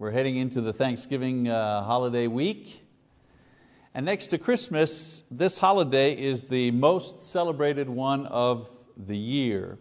We're 0.00 0.12
heading 0.12 0.36
into 0.36 0.60
the 0.60 0.72
Thanksgiving 0.72 1.48
uh, 1.48 1.82
holiday 1.82 2.28
week. 2.28 2.86
And 3.92 4.06
next 4.06 4.28
to 4.28 4.38
Christmas, 4.38 5.24
this 5.28 5.58
holiday 5.58 6.12
is 6.12 6.44
the 6.44 6.70
most 6.70 7.24
celebrated 7.24 7.88
one 7.88 8.26
of 8.26 8.70
the 8.96 9.16
year. 9.16 9.76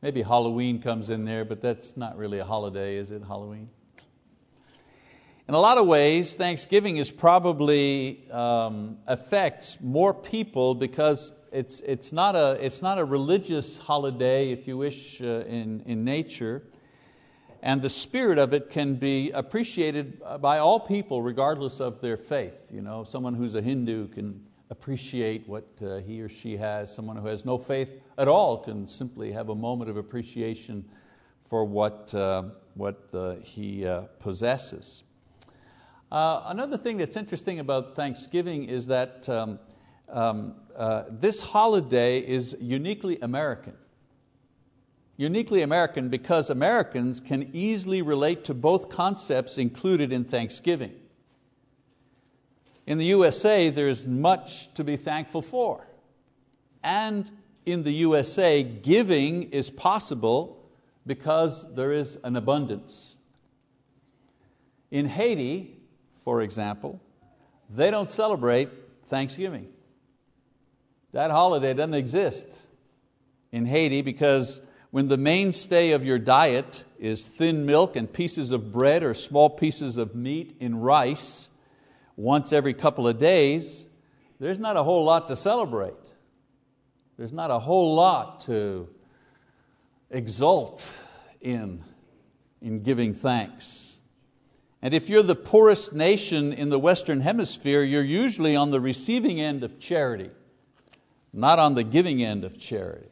Maybe 0.00 0.22
Halloween 0.22 0.80
comes 0.80 1.10
in 1.10 1.26
there, 1.26 1.44
but 1.44 1.60
that's 1.60 1.94
not 1.94 2.16
really 2.16 2.38
a 2.38 2.44
holiday, 2.46 2.96
is 2.96 3.10
it, 3.10 3.22
Halloween? 3.22 3.68
In 5.46 5.52
a 5.52 5.60
lot 5.60 5.76
of 5.76 5.86
ways, 5.86 6.34
Thanksgiving 6.34 6.96
is 6.96 7.10
probably 7.10 8.30
um, 8.30 8.96
affects 9.06 9.76
more 9.82 10.14
people 10.14 10.74
because 10.74 11.32
it's, 11.52 11.80
it's, 11.80 12.14
not 12.14 12.34
a, 12.34 12.56
it's 12.64 12.80
not 12.80 12.98
a 12.98 13.04
religious 13.04 13.76
holiday, 13.76 14.52
if 14.52 14.66
you 14.66 14.78
wish, 14.78 15.20
uh, 15.20 15.44
in, 15.46 15.82
in 15.84 16.02
nature. 16.02 16.62
And 17.62 17.82
the 17.82 17.90
spirit 17.90 18.38
of 18.38 18.54
it 18.54 18.70
can 18.70 18.94
be 18.94 19.30
appreciated 19.32 20.22
by 20.40 20.58
all 20.58 20.80
people 20.80 21.20
regardless 21.20 21.78
of 21.80 22.00
their 22.00 22.16
faith. 22.16 22.70
You 22.72 22.80
know, 22.80 23.04
someone 23.04 23.34
who's 23.34 23.54
a 23.54 23.60
Hindu 23.60 24.08
can 24.08 24.42
appreciate 24.70 25.46
what 25.48 25.66
uh, 25.84 25.96
he 25.96 26.22
or 26.22 26.28
she 26.28 26.56
has. 26.56 26.94
Someone 26.94 27.16
who 27.16 27.26
has 27.26 27.44
no 27.44 27.58
faith 27.58 28.02
at 28.16 28.28
all 28.28 28.58
can 28.58 28.86
simply 28.86 29.32
have 29.32 29.50
a 29.50 29.54
moment 29.54 29.90
of 29.90 29.96
appreciation 29.96 30.84
for 31.44 31.64
what, 31.64 32.14
uh, 32.14 32.44
what 32.74 33.08
uh, 33.12 33.34
he 33.42 33.84
uh, 33.84 34.02
possesses. 34.20 35.02
Uh, 36.10 36.44
another 36.46 36.78
thing 36.78 36.96
that's 36.96 37.16
interesting 37.16 37.58
about 37.58 37.94
Thanksgiving 37.94 38.64
is 38.64 38.86
that 38.86 39.28
um, 39.28 39.58
um, 40.08 40.54
this 41.10 41.42
holiday 41.42 42.20
is 42.20 42.56
uniquely 42.60 43.18
American. 43.20 43.74
Uniquely 45.20 45.60
American 45.60 46.08
because 46.08 46.48
Americans 46.48 47.20
can 47.20 47.50
easily 47.52 48.00
relate 48.00 48.42
to 48.42 48.54
both 48.54 48.88
concepts 48.88 49.58
included 49.58 50.14
in 50.14 50.24
Thanksgiving. 50.24 50.94
In 52.86 52.96
the 52.96 53.04
USA, 53.04 53.68
there's 53.68 54.06
much 54.06 54.72
to 54.72 54.82
be 54.82 54.96
thankful 54.96 55.42
for. 55.42 55.86
And 56.82 57.30
in 57.66 57.82
the 57.82 57.92
USA, 57.92 58.62
giving 58.62 59.42
is 59.50 59.68
possible 59.68 60.64
because 61.06 61.66
there 61.74 61.92
is 61.92 62.18
an 62.24 62.34
abundance. 62.34 63.16
In 64.90 65.04
Haiti, 65.04 65.82
for 66.24 66.40
example, 66.40 66.98
they 67.68 67.90
don't 67.90 68.08
celebrate 68.08 68.70
Thanksgiving. 69.04 69.68
That 71.12 71.30
holiday 71.30 71.74
doesn't 71.74 71.92
exist 71.92 72.46
in 73.52 73.66
Haiti 73.66 74.00
because 74.00 74.62
when 74.90 75.08
the 75.08 75.16
mainstay 75.16 75.92
of 75.92 76.04
your 76.04 76.18
diet 76.18 76.84
is 76.98 77.26
thin 77.26 77.64
milk 77.64 77.96
and 77.96 78.12
pieces 78.12 78.50
of 78.50 78.72
bread 78.72 79.02
or 79.02 79.14
small 79.14 79.48
pieces 79.48 79.96
of 79.96 80.14
meat 80.14 80.56
in 80.58 80.80
rice, 80.80 81.50
once 82.16 82.52
every 82.52 82.74
couple 82.74 83.06
of 83.06 83.18
days, 83.18 83.86
there's 84.40 84.58
not 84.58 84.76
a 84.76 84.82
whole 84.82 85.04
lot 85.04 85.28
to 85.28 85.36
celebrate. 85.36 85.94
There's 87.16 87.32
not 87.32 87.50
a 87.50 87.58
whole 87.58 87.94
lot 87.94 88.40
to 88.40 88.88
exult 90.10 91.04
in, 91.40 91.84
in 92.60 92.82
giving 92.82 93.14
thanks. 93.14 93.98
And 94.82 94.94
if 94.94 95.08
you're 95.08 95.22
the 95.22 95.36
poorest 95.36 95.92
nation 95.92 96.52
in 96.52 96.70
the 96.70 96.78
Western 96.78 97.20
Hemisphere, 97.20 97.82
you're 97.82 98.02
usually 98.02 98.56
on 98.56 98.70
the 98.70 98.80
receiving 98.80 99.40
end 99.40 99.62
of 99.62 99.78
charity, 99.78 100.30
not 101.32 101.58
on 101.58 101.74
the 101.74 101.84
giving 101.84 102.22
end 102.22 102.44
of 102.44 102.58
charity. 102.58 103.08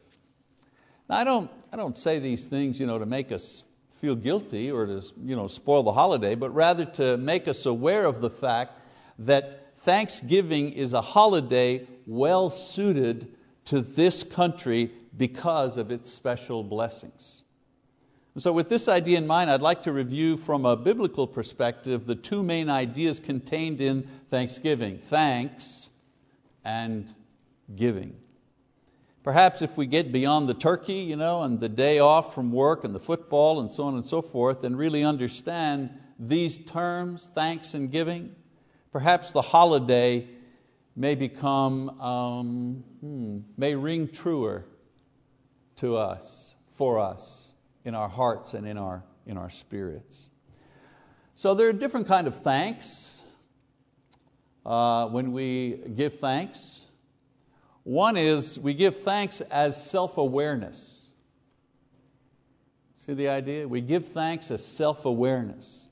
Now, 1.07 1.17
I 1.17 1.23
don't, 1.23 1.51
I 1.71 1.75
don't 1.75 1.97
say 1.97 2.19
these 2.19 2.45
things 2.45 2.79
you 2.79 2.87
know, 2.87 2.97
to 2.97 3.05
make 3.05 3.31
us 3.31 3.63
feel 3.91 4.15
guilty 4.15 4.71
or 4.71 4.87
to 4.87 5.03
you 5.23 5.35
know, 5.35 5.47
spoil 5.47 5.83
the 5.83 5.91
holiday, 5.91 6.33
but 6.33 6.49
rather 6.51 6.85
to 6.85 7.17
make 7.17 7.47
us 7.47 7.65
aware 7.65 8.05
of 8.05 8.21
the 8.21 8.29
fact 8.29 8.79
that 9.19 9.75
Thanksgiving 9.77 10.71
is 10.71 10.93
a 10.93 11.01
holiday 11.01 11.87
well 12.07 12.49
suited 12.49 13.35
to 13.65 13.81
this 13.81 14.23
country 14.23 14.91
because 15.15 15.77
of 15.77 15.91
its 15.91 16.11
special 16.11 16.63
blessings. 16.63 17.43
So, 18.37 18.53
with 18.53 18.69
this 18.69 18.87
idea 18.87 19.17
in 19.17 19.27
mind, 19.27 19.51
I'd 19.51 19.61
like 19.61 19.81
to 19.83 19.91
review 19.91 20.37
from 20.37 20.65
a 20.65 20.75
biblical 20.75 21.27
perspective 21.27 22.05
the 22.05 22.15
two 22.15 22.41
main 22.41 22.69
ideas 22.69 23.19
contained 23.19 23.81
in 23.81 24.07
Thanksgiving 24.29 24.97
thanks 24.97 25.89
and 26.63 27.13
giving. 27.75 28.15
Perhaps 29.23 29.61
if 29.61 29.77
we 29.77 29.85
get 29.85 30.11
beyond 30.11 30.47
the 30.47 30.53
turkey 30.53 31.01
you 31.01 31.15
know, 31.15 31.43
and 31.43 31.59
the 31.59 31.69
day 31.69 31.99
off 31.99 32.33
from 32.33 32.51
work 32.51 32.83
and 32.83 32.95
the 32.95 32.99
football 32.99 33.59
and 33.59 33.69
so 33.69 33.83
on 33.83 33.95
and 33.95 34.05
so 34.05 34.21
forth, 34.21 34.63
and 34.63 34.77
really 34.77 35.03
understand 35.03 35.89
these 36.17 36.57
terms, 36.57 37.29
thanks 37.33 37.73
and 37.73 37.91
giving, 37.91 38.35
Perhaps 38.91 39.31
the 39.31 39.41
holiday 39.41 40.27
may 40.95 41.13
become, 41.13 41.89
um, 42.01 42.83
hmm, 43.01 43.39
may 43.55 43.75
ring 43.75 44.07
truer 44.07 44.65
to 45.75 45.95
us, 45.95 46.55
for 46.67 46.97
us, 46.97 47.51
in 47.85 47.93
our 47.93 48.09
hearts 48.09 48.55
and 48.55 48.67
in 48.67 48.77
our, 48.77 49.03
in 49.27 49.37
our 49.37 49.49
spirits. 49.49 50.29
So 51.35 51.53
there 51.53 51.69
are 51.69 51.73
different 51.73 52.07
kind 52.07 52.25
of 52.25 52.41
thanks 52.41 53.27
uh, 54.65 55.07
when 55.07 55.33
we 55.33 55.79
give 55.95 56.17
thanks. 56.17 56.78
One 57.83 58.17
is 58.17 58.59
we 58.59 58.73
give 58.73 58.97
thanks 58.97 59.41
as 59.41 59.81
self-awareness. 59.89 61.03
See 62.97 63.13
the 63.13 63.29
idea? 63.29 63.67
We 63.67 63.81
give 63.81 64.05
thanks 64.05 64.51
as 64.51 64.63
self-awareness. 64.63 65.87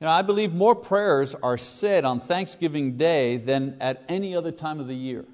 You 0.00 0.06
know, 0.06 0.12
I 0.12 0.22
believe 0.22 0.52
more 0.52 0.74
prayers 0.74 1.34
are 1.42 1.58
said 1.58 2.04
on 2.04 2.20
Thanksgiving 2.20 2.96
Day 2.96 3.36
than 3.36 3.76
at 3.80 4.02
any 4.08 4.34
other 4.34 4.50
time 4.50 4.80
of 4.80 4.88
the 4.88 4.96
year. 4.96 5.24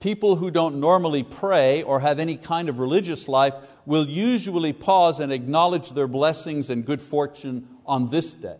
People 0.00 0.36
who 0.36 0.50
don't 0.50 0.78
normally 0.78 1.24
pray 1.24 1.82
or 1.82 2.00
have 2.00 2.20
any 2.20 2.36
kind 2.36 2.68
of 2.68 2.78
religious 2.78 3.26
life 3.26 3.54
will 3.84 4.06
usually 4.06 4.72
pause 4.72 5.18
and 5.18 5.32
acknowledge 5.32 5.90
their 5.90 6.06
blessings 6.06 6.70
and 6.70 6.84
good 6.84 7.02
fortune 7.02 7.68
on 7.84 8.10
this 8.10 8.32
day. 8.32 8.58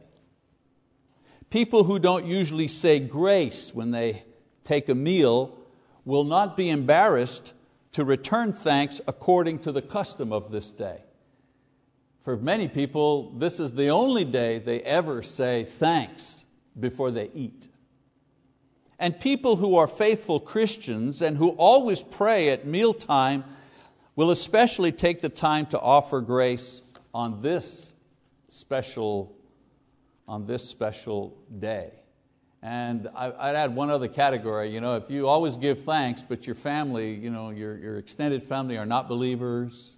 People 1.50 1.84
who 1.84 1.98
don't 1.98 2.26
usually 2.26 2.66
say 2.68 2.98
grace 2.98 3.72
when 3.72 3.92
they 3.92 4.24
take 4.64 4.88
a 4.88 4.94
meal 4.94 5.57
will 6.08 6.24
not 6.24 6.56
be 6.56 6.70
embarrassed 6.70 7.52
to 7.92 8.02
return 8.02 8.50
thanks 8.50 8.98
according 9.06 9.58
to 9.58 9.70
the 9.70 9.82
custom 9.82 10.32
of 10.32 10.50
this 10.50 10.70
day. 10.70 11.02
For 12.18 12.34
many 12.34 12.66
people, 12.66 13.30
this 13.32 13.60
is 13.60 13.74
the 13.74 13.90
only 13.90 14.24
day 14.24 14.58
they 14.58 14.80
ever 14.80 15.22
say 15.22 15.64
thanks 15.64 16.46
before 16.80 17.10
they 17.10 17.30
eat. 17.34 17.68
And 18.98 19.20
people 19.20 19.56
who 19.56 19.76
are 19.76 19.86
faithful 19.86 20.40
Christians 20.40 21.20
and 21.20 21.36
who 21.36 21.50
always 21.50 22.02
pray 22.02 22.48
at 22.48 22.66
mealtime 22.66 23.44
will 24.16 24.30
especially 24.30 24.92
take 24.92 25.20
the 25.20 25.28
time 25.28 25.66
to 25.66 25.78
offer 25.78 26.22
grace 26.22 26.80
on 27.12 27.42
this 27.42 27.92
special, 28.48 29.36
on 30.26 30.46
this 30.46 30.66
special 30.66 31.36
day. 31.58 31.97
And 32.62 33.08
I'd 33.14 33.54
add 33.54 33.74
one 33.74 33.88
other 33.88 34.08
category. 34.08 34.72
You 34.72 34.80
know, 34.80 34.96
if 34.96 35.10
you 35.10 35.28
always 35.28 35.56
give 35.56 35.82
thanks, 35.82 36.22
but 36.22 36.46
your 36.46 36.56
family, 36.56 37.14
you 37.14 37.30
know, 37.30 37.50
your, 37.50 37.76
your 37.78 37.98
extended 37.98 38.42
family 38.42 38.76
are 38.76 38.86
not 38.86 39.08
believers, 39.08 39.94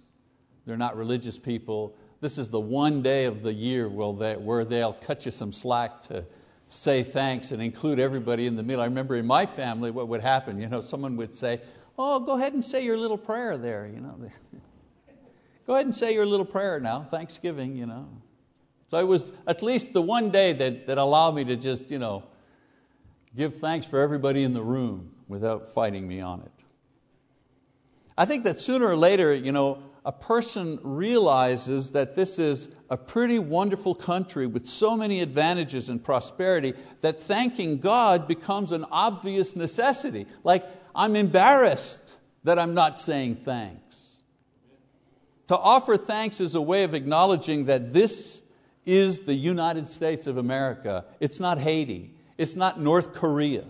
they're 0.65 0.77
not 0.77 0.95
religious 0.95 1.39
people, 1.39 1.95
this 2.21 2.37
is 2.37 2.49
the 2.49 2.59
one 2.59 3.01
day 3.01 3.25
of 3.25 3.41
the 3.41 3.51
year 3.51 3.89
where 3.89 4.63
they'll 4.63 4.93
cut 4.93 5.25
you 5.25 5.31
some 5.31 5.51
slack 5.51 6.07
to 6.07 6.23
say 6.67 7.01
thanks 7.01 7.51
and 7.51 7.61
include 7.63 7.99
everybody 7.99 8.45
in 8.45 8.55
the 8.55 8.63
meal. 8.63 8.79
I 8.79 8.85
remember 8.85 9.15
in 9.15 9.25
my 9.25 9.47
family 9.47 9.89
what 9.89 10.07
would 10.07 10.21
happen, 10.21 10.61
you 10.61 10.69
know, 10.69 10.81
someone 10.81 11.17
would 11.17 11.33
say, 11.33 11.61
oh, 11.97 12.19
go 12.19 12.37
ahead 12.37 12.53
and 12.53 12.63
say 12.63 12.85
your 12.85 12.97
little 12.97 13.17
prayer 13.17 13.57
there. 13.57 13.87
You 13.87 14.01
know. 14.01 14.15
go 15.67 15.73
ahead 15.73 15.85
and 15.85 15.95
say 15.95 16.13
your 16.13 16.25
little 16.27 16.45
prayer 16.45 16.79
now, 16.79 17.03
Thanksgiving. 17.03 17.75
You 17.75 17.87
know. 17.87 18.07
So 18.89 18.99
it 18.99 19.07
was 19.07 19.31
at 19.47 19.63
least 19.63 19.93
the 19.93 20.01
one 20.01 20.29
day 20.29 20.53
that, 20.53 20.87
that 20.87 20.97
allowed 20.97 21.35
me 21.35 21.43
to 21.45 21.55
just 21.55 21.89
you 21.89 21.99
know, 21.99 22.23
give 23.35 23.57
thanks 23.57 23.87
for 23.87 23.99
everybody 23.99 24.43
in 24.43 24.53
the 24.53 24.63
room 24.63 25.13
without 25.27 25.67
fighting 25.73 26.07
me 26.07 26.21
on 26.21 26.41
it. 26.41 26.65
I 28.17 28.25
think 28.25 28.43
that 28.43 28.59
sooner 28.59 28.87
or 28.87 28.95
later, 28.95 29.33
you 29.33 29.51
know, 29.51 29.81
a 30.03 30.11
person 30.11 30.79
realizes 30.81 31.91
that 31.91 32.15
this 32.15 32.39
is 32.39 32.69
a 32.89 32.97
pretty 32.97 33.37
wonderful 33.39 33.93
country 33.93 34.47
with 34.47 34.67
so 34.67 34.97
many 34.97 35.21
advantages 35.21 35.89
and 35.89 36.03
prosperity 36.03 36.73
that 37.01 37.21
thanking 37.21 37.77
God 37.77 38.27
becomes 38.27 38.71
an 38.71 38.85
obvious 38.91 39.55
necessity. 39.55 40.25
Like, 40.43 40.65
I'm 40.95 41.15
embarrassed 41.15 42.01
that 42.43 42.57
I'm 42.57 42.73
not 42.73 42.99
saying 42.99 43.35
thanks. 43.35 44.21
To 45.47 45.57
offer 45.57 45.97
thanks 45.97 46.39
is 46.39 46.55
a 46.55 46.61
way 46.61 46.83
of 46.83 46.93
acknowledging 46.93 47.65
that 47.65 47.93
this 47.93 48.41
is 48.85 49.21
the 49.21 49.35
United 49.35 49.87
States 49.87 50.25
of 50.25 50.37
America. 50.37 51.05
It's 51.19 51.39
not 51.39 51.59
Haiti, 51.59 52.15
it's 52.41 52.55
not 52.55 52.81
North 52.81 53.13
Korea. 53.13 53.65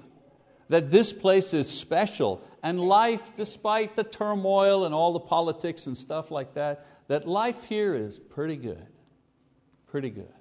That 0.69 0.91
this 0.91 1.11
place 1.11 1.53
is 1.53 1.69
special 1.69 2.41
and 2.63 2.79
life, 2.79 3.35
despite 3.35 3.97
the 3.97 4.05
turmoil 4.05 4.85
and 4.85 4.95
all 4.95 5.11
the 5.11 5.19
politics 5.19 5.87
and 5.87 5.97
stuff 5.97 6.31
like 6.31 6.53
that, 6.53 6.85
that 7.09 7.27
life 7.27 7.65
here 7.65 7.93
is 7.93 8.17
pretty 8.17 8.55
good. 8.55 8.87
Pretty 9.87 10.09
good. 10.09 10.31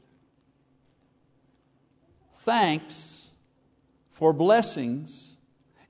Thanks 2.30 3.32
for 4.10 4.32
blessings 4.32 5.38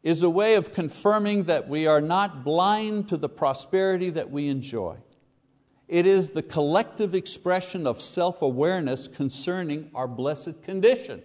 is 0.02 0.22
a 0.22 0.30
way 0.30 0.54
of 0.54 0.72
confirming 0.72 1.44
that 1.44 1.68
we 1.68 1.86
are 1.86 2.00
not 2.00 2.42
blind 2.42 3.06
to 3.10 3.18
the 3.18 3.28
prosperity 3.28 4.08
that 4.08 4.30
we 4.30 4.48
enjoy. 4.48 4.96
It 5.88 6.06
is 6.06 6.30
the 6.30 6.42
collective 6.42 7.14
expression 7.14 7.86
of 7.86 8.00
self 8.00 8.40
awareness 8.40 9.08
concerning 9.08 9.90
our 9.94 10.08
blessed 10.08 10.62
condition. 10.62 11.20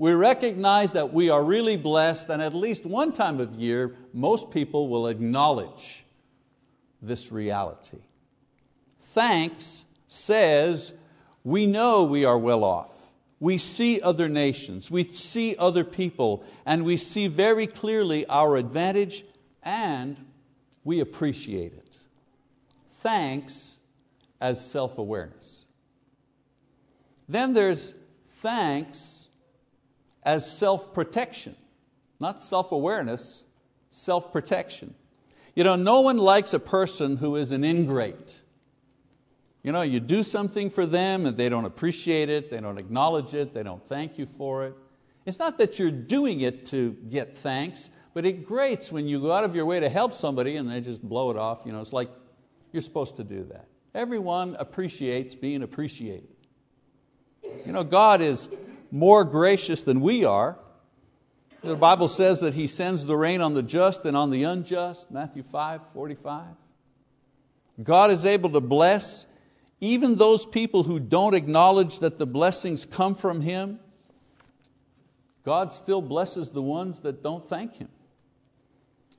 We 0.00 0.12
recognize 0.12 0.92
that 0.92 1.12
we 1.12 1.28
are 1.28 1.44
really 1.44 1.76
blessed, 1.76 2.30
and 2.30 2.40
at 2.40 2.54
least 2.54 2.86
one 2.86 3.12
time 3.12 3.38
of 3.38 3.54
year, 3.56 3.94
most 4.14 4.50
people 4.50 4.88
will 4.88 5.06
acknowledge 5.06 6.06
this 7.02 7.30
reality. 7.30 7.98
Thanks 8.98 9.84
says 10.06 10.94
we 11.44 11.66
know 11.66 12.04
we 12.04 12.24
are 12.24 12.38
well 12.38 12.64
off. 12.64 13.12
We 13.40 13.58
see 13.58 14.00
other 14.00 14.26
nations, 14.26 14.90
we 14.90 15.04
see 15.04 15.54
other 15.58 15.84
people, 15.84 16.46
and 16.64 16.86
we 16.86 16.96
see 16.96 17.26
very 17.26 17.66
clearly 17.66 18.24
our 18.24 18.56
advantage 18.56 19.26
and 19.62 20.16
we 20.82 21.00
appreciate 21.00 21.74
it. 21.74 21.98
Thanks 22.88 23.76
as 24.40 24.66
self 24.66 24.96
awareness. 24.96 25.66
Then 27.28 27.52
there's 27.52 27.92
thanks 28.26 29.19
as 30.22 30.50
self 30.50 30.92
protection, 30.94 31.56
not 32.18 32.40
self 32.40 32.72
awareness, 32.72 33.44
self 33.90 34.32
protection. 34.32 34.94
You 35.54 35.64
know, 35.64 35.76
no 35.76 36.00
one 36.00 36.18
likes 36.18 36.54
a 36.54 36.60
person 36.60 37.16
who 37.16 37.36
is 37.36 37.50
an 37.50 37.64
ingrate. 37.64 38.40
You 39.62 39.72
know, 39.72 39.82
you 39.82 40.00
do 40.00 40.22
something 40.22 40.70
for 40.70 40.86
them 40.86 41.26
and 41.26 41.36
they 41.36 41.48
don't 41.48 41.66
appreciate 41.66 42.30
it, 42.30 42.50
they 42.50 42.60
don't 42.60 42.78
acknowledge 42.78 43.34
it, 43.34 43.52
they 43.52 43.62
don't 43.62 43.84
thank 43.84 44.16
you 44.16 44.24
for 44.24 44.66
it. 44.66 44.74
It's 45.26 45.38
not 45.38 45.58
that 45.58 45.78
you're 45.78 45.90
doing 45.90 46.40
it 46.40 46.64
to 46.66 46.92
get 47.10 47.36
thanks, 47.36 47.90
but 48.14 48.24
it 48.24 48.46
grates 48.46 48.90
when 48.90 49.06
you 49.06 49.20
go 49.20 49.32
out 49.32 49.44
of 49.44 49.54
your 49.54 49.66
way 49.66 49.78
to 49.78 49.88
help 49.88 50.14
somebody 50.14 50.56
and 50.56 50.70
they 50.70 50.80
just 50.80 51.02
blow 51.02 51.30
it 51.30 51.36
off. 51.36 51.62
You 51.66 51.72
know, 51.72 51.80
it's 51.80 51.92
like 51.92 52.08
you're 52.72 52.82
supposed 52.82 53.16
to 53.16 53.24
do 53.24 53.44
that. 53.52 53.66
Everyone 53.94 54.56
appreciates 54.58 55.34
being 55.34 55.62
appreciated. 55.62 56.28
You 57.66 57.72
know, 57.72 57.84
God 57.84 58.20
is 58.20 58.48
more 58.90 59.24
gracious 59.24 59.82
than 59.82 60.00
we 60.00 60.24
are. 60.24 60.58
The 61.62 61.76
Bible 61.76 62.08
says 62.08 62.40
that 62.40 62.54
He 62.54 62.66
sends 62.66 63.04
the 63.06 63.16
rain 63.16 63.40
on 63.40 63.54
the 63.54 63.62
just 63.62 64.04
and 64.04 64.16
on 64.16 64.30
the 64.30 64.44
unjust, 64.44 65.10
Matthew 65.10 65.42
5 65.42 65.88
45. 65.92 66.44
God 67.82 68.10
is 68.10 68.24
able 68.24 68.50
to 68.50 68.60
bless 68.60 69.26
even 69.80 70.16
those 70.16 70.44
people 70.44 70.84
who 70.84 71.00
don't 71.00 71.34
acknowledge 71.34 72.00
that 72.00 72.18
the 72.18 72.26
blessings 72.26 72.84
come 72.84 73.14
from 73.14 73.40
Him. 73.40 73.78
God 75.44 75.72
still 75.72 76.02
blesses 76.02 76.50
the 76.50 76.62
ones 76.62 77.00
that 77.00 77.22
don't 77.22 77.44
thank 77.44 77.76
Him. 77.76 77.88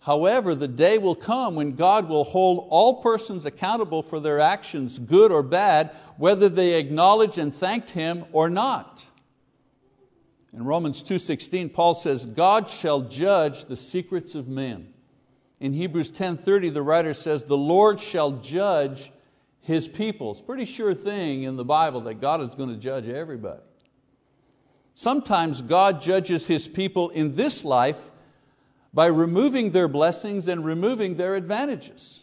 However, 0.02 0.56
the 0.56 0.68
day 0.68 0.98
will 0.98 1.16
come 1.16 1.56
when 1.56 1.76
God 1.76 2.10
will 2.10 2.24
hold 2.24 2.68
all 2.72 3.02
persons 3.02 3.46
accountable 3.46 4.02
for 4.02 4.20
their 4.20 4.40
actions, 4.40 4.98
good 4.98 5.32
or 5.32 5.44
bad, 5.44 5.92
whether 6.18 6.50
they 6.50 6.80
acknowledge 6.80 7.38
and 7.38 7.54
thanked 7.54 7.92
Him 7.92 8.26
or 8.32 8.50
not. 8.50 9.06
In 10.54 10.66
Romans 10.66 11.02
2.16, 11.02 11.74
Paul 11.74 11.94
says, 11.94 12.26
God 12.26 12.70
shall 12.70 13.02
judge 13.02 13.66
the 13.66 13.76
secrets 13.76 14.36
of 14.36 14.48
men. 14.48 14.94
In 15.60 15.74
Hebrews 15.74 16.12
10.30, 16.12 16.74
the 16.74 16.82
writer 16.82 17.14
says, 17.14 17.46
the 17.46 17.56
Lord 17.58 18.00
shall 18.00 18.32
judge 18.32 19.12
His 19.62 19.88
people. 19.88 20.32
It's 20.32 20.42
a 20.42 20.44
pretty 20.44 20.66
sure 20.66 20.94
thing 20.94 21.44
in 21.44 21.56
the 21.56 21.64
Bible 21.64 22.02
that 22.02 22.16
God 22.16 22.42
is 22.42 22.56
going 22.56 22.70
to 22.70 22.78
judge 22.78 23.08
everybody. 23.08 23.62
Sometimes 24.94 25.62
God 25.62 26.02
judges 26.02 26.48
His 26.48 26.68
people 26.68 27.10
in 27.12 27.36
this 27.36 27.64
life 27.64 28.12
by 28.94 29.06
removing 29.06 29.72
their 29.72 29.88
blessings 29.88 30.48
and 30.48 30.66
removing 30.66 31.16
their 31.16 31.36
advantages. 31.36 32.22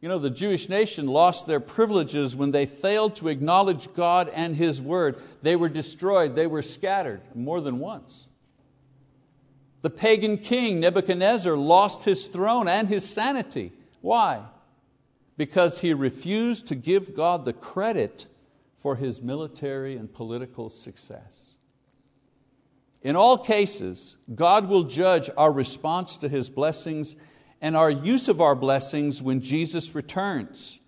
You 0.00 0.08
know, 0.08 0.18
the 0.18 0.30
Jewish 0.30 0.68
nation 0.68 1.06
lost 1.06 1.46
their 1.46 1.60
privileges 1.60 2.34
when 2.34 2.52
they 2.52 2.64
failed 2.64 3.16
to 3.16 3.28
acknowledge 3.28 3.92
God 3.92 4.30
and 4.30 4.56
His 4.56 4.80
word. 4.80 5.20
They 5.42 5.56
were 5.56 5.68
destroyed, 5.68 6.34
they 6.34 6.46
were 6.46 6.62
scattered 6.62 7.20
more 7.34 7.60
than 7.60 7.78
once. 7.78 8.26
The 9.82 9.90
pagan 9.90 10.38
king 10.38 10.80
Nebuchadnezzar 10.80 11.56
lost 11.56 12.04
his 12.04 12.26
throne 12.26 12.68
and 12.68 12.88
his 12.88 13.08
sanity. 13.08 13.72
Why? 14.02 14.42
Because 15.38 15.80
he 15.80 15.94
refused 15.94 16.68
to 16.68 16.74
give 16.74 17.14
God 17.14 17.46
the 17.46 17.54
credit 17.54 18.26
for 18.74 18.96
his 18.96 19.22
military 19.22 19.96
and 19.96 20.12
political 20.12 20.68
success. 20.68 21.50
In 23.02 23.16
all 23.16 23.38
cases, 23.38 24.18
God 24.34 24.68
will 24.68 24.82
judge 24.82 25.30
our 25.36 25.50
response 25.50 26.18
to 26.18 26.28
His 26.28 26.50
blessings 26.50 27.16
and 27.60 27.76
our 27.76 27.90
use 27.90 28.28
of 28.28 28.40
our 28.40 28.54
blessings 28.54 29.22
when 29.22 29.40
Jesus 29.40 29.94
returns. 29.94 30.80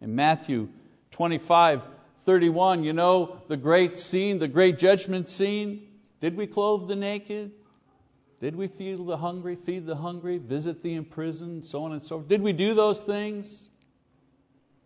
In 0.00 0.14
Matthew 0.14 0.68
25, 1.10 1.86
31, 2.18 2.84
you 2.84 2.92
know 2.92 3.40
the 3.48 3.56
great 3.56 3.98
scene, 3.98 4.38
the 4.38 4.48
great 4.48 4.78
judgment 4.78 5.28
scene. 5.28 5.86
Did 6.20 6.36
we 6.36 6.46
clothe 6.46 6.88
the 6.88 6.96
naked? 6.96 7.52
Did 8.38 8.56
we 8.56 8.66
feed 8.68 8.98
the 8.98 9.16
hungry, 9.16 9.56
feed 9.56 9.86
the 9.86 9.96
hungry, 9.96 10.38
visit 10.38 10.82
the 10.82 10.94
imprisoned, 10.94 11.64
so 11.64 11.84
on 11.84 11.92
and 11.92 12.02
so 12.02 12.16
forth? 12.16 12.28
Did 12.28 12.42
we 12.42 12.52
do 12.52 12.74
those 12.74 13.02
things? 13.02 13.70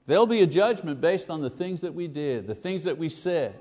There'll 0.06 0.26
be 0.26 0.42
a 0.42 0.46
judgment 0.46 1.00
based 1.00 1.30
on 1.30 1.40
the 1.40 1.50
things 1.50 1.80
that 1.80 1.94
we 1.94 2.08
did, 2.08 2.46
the 2.46 2.54
things 2.54 2.84
that 2.84 2.98
we 2.98 3.08
said. 3.08 3.58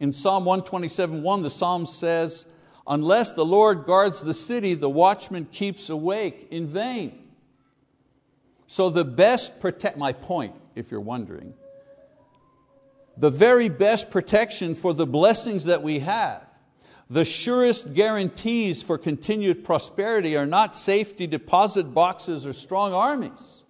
In 0.00 0.12
Psalm 0.12 0.44
127 0.44 1.22
1, 1.22 1.42
the 1.42 1.50
Psalm 1.50 1.86
says, 1.86 2.46
Unless 2.86 3.32
the 3.32 3.44
Lord 3.44 3.84
guards 3.84 4.22
the 4.22 4.34
city, 4.34 4.74
the 4.74 4.90
watchman 4.90 5.46
keeps 5.46 5.88
awake 5.88 6.48
in 6.50 6.66
vain. 6.66 7.18
So 8.66 8.90
the 8.90 9.04
best 9.04 9.60
protect, 9.60 9.96
my 9.96 10.12
point, 10.12 10.56
if 10.74 10.90
you're 10.90 11.00
wondering, 11.00 11.54
the 13.16 13.30
very 13.30 13.68
best 13.68 14.10
protection 14.10 14.74
for 14.74 14.94
the 14.94 15.06
blessings 15.06 15.64
that 15.64 15.82
we 15.82 16.00
have, 16.00 16.42
the 17.10 17.24
surest 17.24 17.92
guarantees 17.92 18.82
for 18.82 18.96
continued 18.96 19.64
prosperity 19.64 20.36
are 20.36 20.46
not 20.46 20.74
safety 20.74 21.26
deposit 21.26 21.92
boxes 21.92 22.46
or 22.46 22.54
strong 22.54 22.94
armies. 22.94 23.62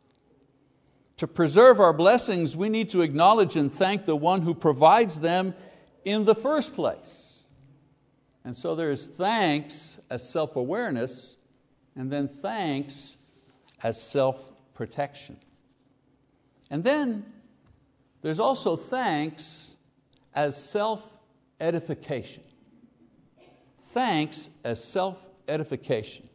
To 1.17 1.27
preserve 1.27 1.81
our 1.81 1.93
blessings, 1.93 2.57
we 2.57 2.69
need 2.69 2.89
to 2.91 3.03
acknowledge 3.03 3.57
and 3.57 3.71
thank 3.71 4.07
the 4.07 4.17
one 4.17 4.43
who 4.43 4.55
provides 4.55 5.21
them 5.21 5.55
in 6.05 6.25
the 6.25 6.35
first 6.35 6.75
place. 6.75 7.32
And 8.45 8.57
so 8.57 8.75
there's 8.75 9.07
thanks 9.07 10.01
as 10.11 10.29
self 10.29 10.57
awareness, 10.57 11.37
and 11.95 12.11
then 12.11 12.27
thanks 12.27 13.17
as 13.83 14.01
self 14.01 14.53
protection. 14.75 15.37
And 16.71 16.83
then 16.83 17.25
there's 18.23 18.41
also 18.41 18.77
thanks 18.77 19.77
as 20.35 20.63
self 20.63 21.19
edification. 21.61 22.43
Thanks 23.79 24.49
as 24.65 24.83
self 24.83 25.29
edification. 25.49 26.29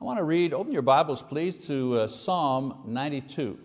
I 0.00 0.04
want 0.04 0.18
to 0.18 0.24
read, 0.24 0.52
open 0.52 0.72
your 0.72 0.82
Bibles 0.82 1.22
please, 1.22 1.58
to 1.66 2.00
uh, 2.00 2.08
Psalm 2.08 2.82
92. 2.86 3.58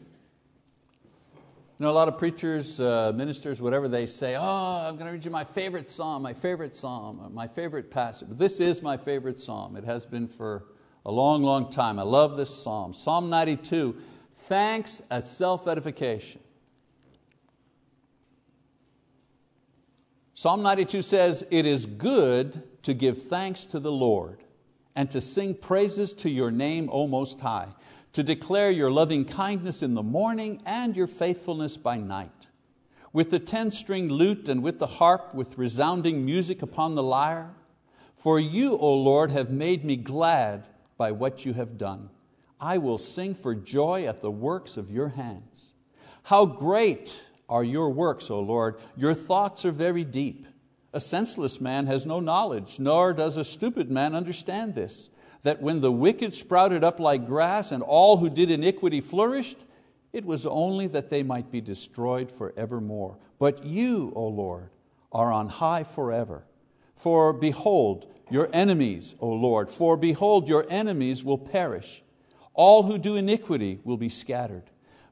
You 1.79 1.85
know, 1.85 1.91
a 1.91 1.93
lot 1.93 2.09
of 2.09 2.17
preachers, 2.17 2.77
uh, 2.81 3.13
ministers, 3.15 3.61
whatever, 3.61 3.87
they 3.87 4.05
say, 4.05 4.35
oh, 4.35 4.85
I'm 4.85 4.95
going 4.95 5.05
to 5.05 5.13
read 5.13 5.23
you 5.23 5.31
my 5.31 5.45
favorite 5.45 5.89
psalm, 5.89 6.21
my 6.21 6.33
favorite 6.33 6.75
psalm, 6.75 7.31
my 7.33 7.47
favorite 7.47 7.89
passage. 7.89 8.27
But 8.27 8.37
this 8.37 8.59
is 8.59 8.81
my 8.81 8.97
favorite 8.97 9.39
psalm. 9.39 9.77
It 9.77 9.85
has 9.85 10.05
been 10.05 10.27
for 10.27 10.65
a 11.05 11.11
long, 11.11 11.41
long 11.41 11.71
time. 11.71 11.97
I 11.97 12.01
love 12.01 12.35
this 12.35 12.53
psalm. 12.53 12.91
Psalm 12.91 13.29
92, 13.29 13.95
thanks 14.35 15.01
as 15.09 15.31
self-edification. 15.31 16.41
Psalm 20.33 20.61
92 20.61 21.01
says, 21.01 21.45
It 21.49 21.65
is 21.65 21.85
good 21.85 22.61
to 22.83 22.93
give 22.93 23.23
thanks 23.23 23.65
to 23.67 23.79
the 23.79 23.91
Lord 23.91 24.43
and 24.97 25.09
to 25.11 25.21
sing 25.21 25.55
praises 25.55 26.13
to 26.15 26.29
your 26.29 26.51
name, 26.51 26.89
O 26.91 27.07
Most 27.07 27.39
High 27.39 27.69
to 28.13 28.23
declare 28.23 28.71
your 28.71 28.91
loving 28.91 29.25
kindness 29.25 29.83
in 29.83 29.93
the 29.93 30.03
morning 30.03 30.61
and 30.65 30.95
your 30.95 31.07
faithfulness 31.07 31.77
by 31.77 31.97
night. 31.97 32.47
With 33.13 33.29
the 33.29 33.39
ten 33.39 33.71
string 33.71 34.07
lute 34.07 34.49
and 34.49 34.61
with 34.61 34.79
the 34.79 34.87
harp, 34.87 35.33
with 35.33 35.57
resounding 35.57 36.25
music 36.25 36.61
upon 36.61 36.95
the 36.95 37.03
lyre. 37.03 37.51
For 38.15 38.39
you, 38.39 38.77
O 38.77 38.93
Lord, 38.93 39.31
have 39.31 39.49
made 39.49 39.85
me 39.85 39.95
glad 39.95 40.67
by 40.97 41.11
what 41.11 41.45
you 41.45 41.53
have 41.53 41.77
done. 41.77 42.09
I 42.59 42.77
will 42.77 42.97
sing 42.97 43.35
for 43.35 43.55
joy 43.55 44.05
at 44.05 44.21
the 44.21 44.31
works 44.31 44.75
of 44.75 44.91
your 44.91 45.09
hands. 45.09 45.73
How 46.23 46.45
great 46.45 47.21
are 47.47 47.63
your 47.63 47.89
works, 47.89 48.29
O 48.29 48.39
Lord! 48.39 48.75
Your 48.97 49.13
thoughts 49.13 49.65
are 49.65 49.71
very 49.71 50.03
deep. 50.03 50.45
A 50.91 50.99
senseless 50.99 51.61
man 51.61 51.87
has 51.87 52.05
no 52.05 52.19
knowledge, 52.19 52.79
nor 52.79 53.13
does 53.13 53.37
a 53.37 53.43
stupid 53.43 53.89
man 53.89 54.13
understand 54.13 54.75
this 54.75 55.09
that 55.43 55.61
when 55.61 55.81
the 55.81 55.91
wicked 55.91 56.33
sprouted 56.33 56.83
up 56.83 56.99
like 56.99 57.25
grass 57.25 57.71
and 57.71 57.81
all 57.83 58.17
who 58.17 58.29
did 58.29 58.51
iniquity 58.51 59.01
flourished, 59.01 59.63
it 60.11 60.25
was 60.25 60.45
only 60.45 60.87
that 60.87 61.09
they 61.09 61.23
might 61.23 61.51
be 61.51 61.61
destroyed 61.61 62.31
forevermore. 62.31 63.17
But 63.37 63.63
you, 63.63 64.11
O 64.15 64.27
Lord, 64.27 64.69
are 65.11 65.31
on 65.31 65.47
high 65.47 65.83
forever. 65.83 66.43
For 66.95 67.31
behold, 67.31 68.11
your 68.29 68.49
enemies, 68.51 69.15
O 69.19 69.29
Lord, 69.29 69.69
for 69.69 69.95
behold, 69.97 70.47
your 70.47 70.65
enemies 70.69 71.23
will 71.23 71.37
perish. 71.37 72.03
All 72.53 72.83
who 72.83 72.97
do 72.97 73.15
iniquity 73.15 73.79
will 73.83 73.97
be 73.97 74.09
scattered. 74.09 74.69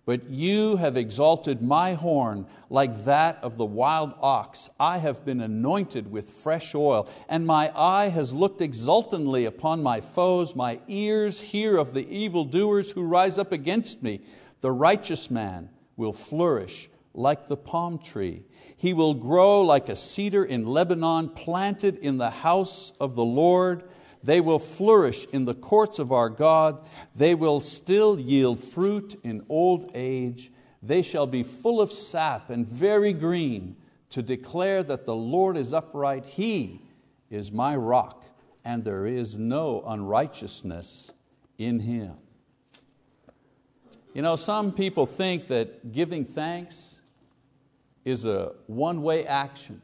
But 0.07 0.29
you 0.29 0.77
have 0.77 0.95
exalted 0.95 1.61
my 1.61 1.91
horn 1.91 2.45
like 2.69 3.03
that 3.03 3.39
of 3.41 3.57
the 3.57 3.65
wild 3.65 4.13
ox. 4.21 4.69
I 4.79 4.99
have 4.99 5.25
been 5.25 5.41
anointed 5.41 6.09
with 6.09 6.29
fresh 6.29 6.73
oil, 6.73 7.09
and 7.27 7.45
my 7.45 7.73
eye 7.77 8.07
has 8.07 8.31
looked 8.31 8.61
exultantly 8.61 9.43
upon 9.43 9.83
my 9.83 9.99
foes. 9.99 10.55
My 10.55 10.79
ears 10.87 11.41
hear 11.41 11.75
of 11.75 11.93
the 11.93 12.07
evildoers 12.07 12.91
who 12.91 13.03
rise 13.03 13.37
up 13.37 13.51
against 13.51 14.01
me. 14.01 14.21
The 14.61 14.71
righteous 14.71 15.29
man 15.29 15.71
will 15.97 16.13
flourish 16.13 16.89
like 17.13 17.47
the 17.47 17.57
palm 17.57 17.99
tree. 17.99 18.45
He 18.77 18.93
will 18.93 19.13
grow 19.13 19.61
like 19.61 19.89
a 19.89 19.97
cedar 19.97 20.45
in 20.45 20.65
Lebanon, 20.65 21.27
planted 21.27 21.97
in 21.97 22.17
the 22.17 22.29
house 22.29 22.93
of 23.01 23.15
the 23.15 23.25
Lord. 23.25 23.83
They 24.23 24.41
will 24.41 24.59
flourish 24.59 25.25
in 25.31 25.45
the 25.45 25.53
courts 25.53 25.99
of 25.99 26.11
our 26.11 26.29
God. 26.29 26.87
They 27.15 27.35
will 27.35 27.59
still 27.59 28.19
yield 28.19 28.59
fruit 28.59 29.19
in 29.23 29.45
old 29.49 29.91
age. 29.93 30.51
They 30.81 31.01
shall 31.01 31.27
be 31.27 31.43
full 31.43 31.81
of 31.81 31.91
sap 31.91 32.49
and 32.49 32.67
very 32.67 33.13
green 33.13 33.75
to 34.09 34.21
declare 34.21 34.83
that 34.83 35.05
the 35.05 35.15
Lord 35.15 35.57
is 35.57 35.73
upright. 35.73 36.25
He 36.25 36.81
is 37.29 37.51
my 37.51 37.75
rock, 37.75 38.25
and 38.63 38.83
there 38.83 39.05
is 39.05 39.37
no 39.37 39.83
unrighteousness 39.85 41.11
in 41.57 41.79
Him. 41.79 42.13
You 44.13 44.21
know, 44.21 44.35
some 44.35 44.71
people 44.71 45.05
think 45.05 45.47
that 45.47 45.91
giving 45.91 46.25
thanks 46.25 46.99
is 48.05 48.25
a 48.25 48.53
one 48.67 49.01
way 49.01 49.27
action, 49.27 49.81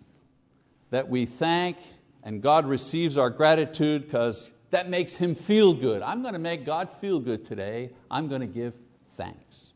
that 0.89 1.09
we 1.09 1.25
thank 1.25 1.77
and 2.23 2.41
God 2.41 2.65
receives 2.65 3.17
our 3.17 3.29
gratitude 3.29 4.03
because 4.03 4.49
that 4.69 4.89
makes 4.89 5.15
Him 5.15 5.35
feel 5.35 5.73
good. 5.73 6.01
I'm 6.01 6.21
going 6.21 6.33
to 6.33 6.39
make 6.39 6.65
God 6.65 6.89
feel 6.89 7.19
good 7.19 7.45
today. 7.45 7.91
I'm 8.09 8.27
going 8.27 8.41
to 8.41 8.47
give 8.47 8.73
thanks. 9.05 9.73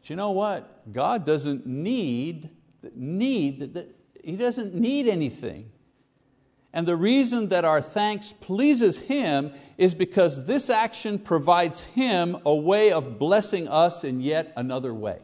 But 0.00 0.10
you 0.10 0.16
know 0.16 0.30
what? 0.30 0.92
God 0.92 1.26
doesn't 1.26 1.66
need, 1.66 2.50
need 2.94 3.84
He 4.22 4.36
doesn't 4.36 4.74
need 4.74 5.08
anything. 5.08 5.70
And 6.72 6.88
the 6.88 6.96
reason 6.96 7.50
that 7.50 7.64
our 7.64 7.80
thanks 7.80 8.32
pleases 8.32 8.98
Him 9.00 9.52
is 9.76 9.94
because 9.94 10.46
this 10.46 10.70
action 10.70 11.18
provides 11.18 11.84
Him 11.84 12.38
a 12.46 12.54
way 12.54 12.90
of 12.90 13.18
blessing 13.18 13.68
us 13.68 14.02
in 14.02 14.20
yet 14.20 14.52
another 14.56 14.94
way. 14.94 15.18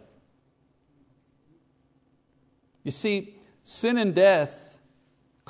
You 2.84 2.90
see, 2.90 3.36
sin 3.64 3.98
and 3.98 4.14
death 4.14 4.69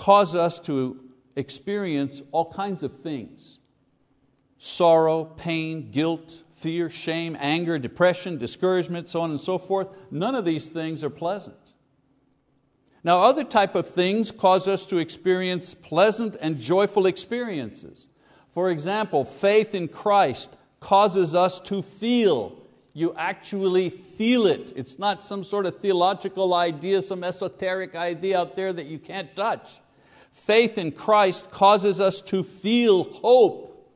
cause 0.01 0.35
us 0.35 0.59
to 0.59 0.99
experience 1.37 2.23
all 2.33 2.51
kinds 2.51 2.83
of 2.83 2.91
things 2.91 3.59
sorrow, 4.57 5.25
pain, 5.25 5.91
guilt, 5.91 6.43
fear, 6.53 6.89
shame, 6.89 7.37
anger, 7.39 7.79
depression, 7.79 8.39
discouragement, 8.39 9.09
so 9.09 9.21
on 9.21 9.31
and 9.31 9.41
so 9.41 9.59
forth. 9.59 9.91
None 10.11 10.35
of 10.35 10.47
these 10.47 10.69
things 10.69 11.05
are 11.05 11.11
pleasant. 11.11 11.73
Now, 13.05 13.21
other 13.21 13.45
type 13.45 13.75
of 13.75 13.87
things 13.87 14.31
cause 14.31 14.67
us 14.67 14.87
to 14.87 14.97
experience 14.97 15.75
pleasant 15.75 16.35
and 16.41 16.61
joyful 16.61 17.07
experiences. 17.07 18.09
For 18.51 18.71
example, 18.71 19.25
faith 19.27 19.75
in 19.75 19.89
Christ 19.89 20.57
causes 20.81 21.35
us 21.35 21.61
to 21.61 21.83
feel. 21.83 22.63
You 22.95 23.15
actually 23.17 23.91
feel 23.91 24.47
it. 24.47 24.73
It's 24.77 24.99
not 24.99 25.25
some 25.25 25.45
sort 25.45 25.67
of 25.67 25.77
theological 25.77 26.55
idea, 26.55 27.03
some 27.03 27.23
esoteric 27.23 27.95
idea 27.95 28.41
out 28.41 28.57
there 28.57 28.73
that 28.73 28.87
you 28.87 28.99
can't 28.99 29.35
touch. 29.37 29.81
Faith 30.47 30.79
in 30.79 30.91
Christ 30.91 31.51
causes 31.51 32.01
us 32.01 32.21
to 32.23 32.43
feel 32.43 33.05
hope, 33.05 33.95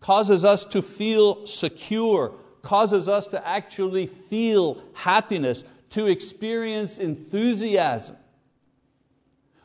causes 0.00 0.44
us 0.44 0.64
to 0.66 0.82
feel 0.82 1.46
secure, 1.46 2.34
causes 2.60 3.08
us 3.08 3.26
to 3.28 3.48
actually 3.48 4.06
feel 4.06 4.82
happiness, 4.94 5.64
to 5.90 6.06
experience 6.06 6.98
enthusiasm. 6.98 8.16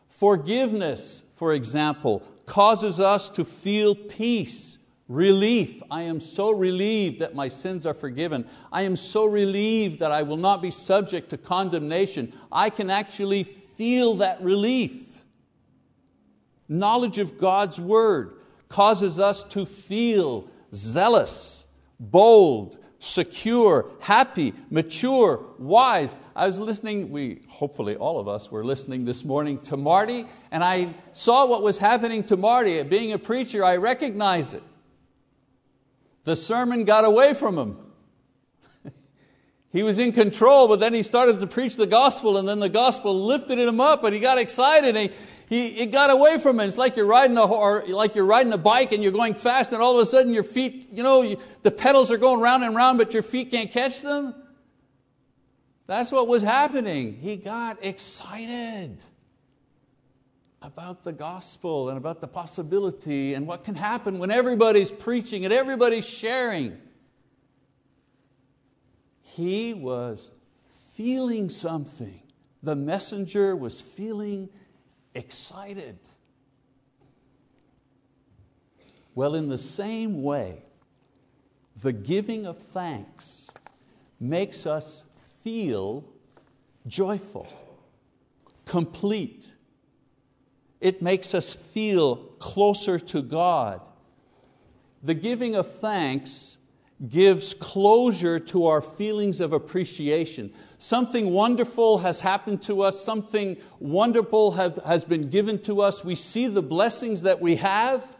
Forgiveness, 0.07 1.23
for 1.35 1.53
example, 1.53 2.23
causes 2.45 2.99
us 2.99 3.29
to 3.29 3.43
feel 3.43 3.93
peace, 3.93 4.77
relief. 5.09 5.83
I 5.91 6.03
am 6.03 6.19
so 6.21 6.51
relieved 6.51 7.19
that 7.19 7.35
my 7.35 7.49
sins 7.49 7.85
are 7.85 7.93
forgiven. 7.93 8.47
I 8.71 8.83
am 8.83 8.95
so 8.95 9.25
relieved 9.25 9.99
that 9.99 10.11
I 10.11 10.23
will 10.23 10.37
not 10.37 10.61
be 10.61 10.71
subject 10.71 11.29
to 11.31 11.37
condemnation. 11.37 12.33
I 12.51 12.69
can 12.69 12.89
actually 12.89 13.43
feel 13.43 14.15
that 14.15 14.41
relief. 14.41 15.06
Knowledge 16.69 17.17
of 17.17 17.37
God's 17.37 17.79
Word 17.79 18.41
causes 18.69 19.19
us 19.19 19.43
to 19.45 19.65
feel 19.65 20.49
zealous, 20.73 21.65
bold, 21.99 22.77
secure, 22.99 23.89
happy, 23.99 24.53
mature, 24.69 25.45
wise. 25.57 26.17
I 26.35 26.47
was 26.47 26.59
listening, 26.59 27.09
we, 27.09 27.41
hopefully 27.47 27.95
all 27.95 28.19
of 28.19 28.27
us 28.27 28.51
were 28.51 28.63
listening 28.63 29.05
this 29.05 29.23
morning 29.23 29.59
to 29.61 29.77
Marty, 29.77 30.25
and 30.51 30.63
I 30.63 30.93
saw 31.11 31.45
what 31.45 31.63
was 31.63 31.79
happening 31.79 32.23
to 32.25 32.37
Marty. 32.37 32.81
Being 32.83 33.13
a 33.13 33.19
preacher, 33.19 33.63
I 33.63 33.77
recognize 33.77 34.53
it. 34.53 34.63
The 36.23 36.35
sermon 36.35 36.83
got 36.83 37.05
away 37.05 37.33
from 37.33 37.57
him. 37.57 37.77
he 39.71 39.83
was 39.83 39.99
in 39.99 40.11
control, 40.11 40.67
but 40.67 40.79
then 40.79 40.93
he 40.93 41.03
started 41.03 41.39
to 41.39 41.47
preach 41.47 41.75
the 41.75 41.87
gospel, 41.87 42.37
and 42.37 42.47
then 42.47 42.59
the 42.59 42.69
gospel 42.69 43.25
lifted 43.25 43.59
him 43.59 43.79
up, 43.79 44.03
and 44.03 44.13
he 44.13 44.19
got 44.19 44.37
excited. 44.37 44.97
And 44.97 45.09
he, 45.09 45.17
he, 45.47 45.67
it 45.81 45.91
got 45.91 46.11
away 46.11 46.37
from 46.39 46.59
him. 46.59 46.67
It's 46.67 46.77
like 46.77 46.97
you're 46.97 47.05
riding 47.05 47.37
a 47.37 47.45
or 47.45 47.85
like 47.87 48.15
you're 48.15 48.25
riding 48.25 48.51
a 48.51 48.57
bike 48.57 48.91
and 48.91 49.01
you're 49.01 49.13
going 49.13 49.33
fast, 49.33 49.71
and 49.71 49.81
all 49.81 49.97
of 49.97 50.01
a 50.01 50.05
sudden 50.05 50.33
your 50.33 50.43
feet, 50.43 50.89
you 50.91 51.03
know, 51.03 51.21
you, 51.21 51.37
the 51.63 51.71
pedals 51.71 52.11
are 52.11 52.17
going 52.17 52.41
round 52.41 52.63
and 52.63 52.75
round, 52.75 52.97
but 52.97 53.13
your 53.13 53.23
feet 53.23 53.49
can't 53.51 53.71
catch 53.71 54.01
them. 54.01 54.35
That's 55.85 56.11
what 56.11 56.27
was 56.27 56.43
happening. 56.43 57.17
He 57.21 57.37
got 57.37 57.83
excited 57.83 58.97
about 60.61 61.03
the 61.03 61.13
gospel 61.13 61.87
and 61.87 61.97
about 61.97 62.19
the 62.19 62.27
possibility 62.27 63.33
and 63.33 63.47
what 63.47 63.63
can 63.63 63.75
happen 63.75 64.19
when 64.19 64.29
everybody's 64.29 64.91
preaching 64.91 65.45
and 65.45 65.53
everybody's 65.53 66.07
sharing. 66.07 66.77
He 69.21 69.73
was 69.73 70.29
feeling 70.93 71.47
something. 71.47 72.21
The 72.63 72.75
messenger 72.75 73.55
was 73.55 73.79
feeling 73.79 74.49
excited. 75.17 75.97
Well, 79.15 79.33
in 79.33 79.49
the 79.49 79.57
same 79.57 80.21
way, 80.21 80.61
the 81.81 81.91
giving 81.91 82.45
of 82.45 82.57
thanks 82.57 83.49
makes 84.19 84.65
us 84.65 85.05
feel 85.43 86.03
joyful, 86.85 87.47
complete. 88.65 89.53
It 90.79 91.01
makes 91.01 91.33
us 91.33 91.53
feel 91.53 92.17
closer 92.39 92.99
to 92.99 93.21
God. 93.23 93.81
The 95.01 95.15
giving 95.15 95.55
of 95.55 95.71
thanks 95.71 96.57
gives 97.09 97.53
closure 97.53 98.39
to 98.39 98.65
our 98.67 98.81
feelings 98.81 99.39
of 99.39 99.53
appreciation. 99.53 100.53
Something 100.79 101.31
wonderful 101.31 101.99
has 101.99 102.21
happened 102.21 102.61
to 102.63 102.81
us, 102.81 103.03
something 103.03 103.57
wonderful 103.79 104.51
have, 104.51 104.77
has 104.85 105.03
been 105.03 105.29
given 105.29 105.59
to 105.63 105.81
us. 105.81 106.03
We 106.05 106.15
see 106.15 106.47
the 106.47 106.61
blessings 106.61 107.23
that 107.23 107.41
we 107.41 107.55
have. 107.55 108.15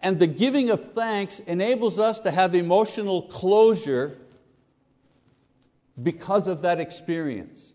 And 0.00 0.18
the 0.18 0.26
giving 0.26 0.70
of 0.70 0.92
thanks 0.92 1.40
enables 1.40 1.98
us 1.98 2.20
to 2.20 2.30
have 2.30 2.54
emotional 2.54 3.22
closure 3.22 4.18
because 6.02 6.48
of 6.48 6.62
that 6.62 6.80
experience. 6.80 7.74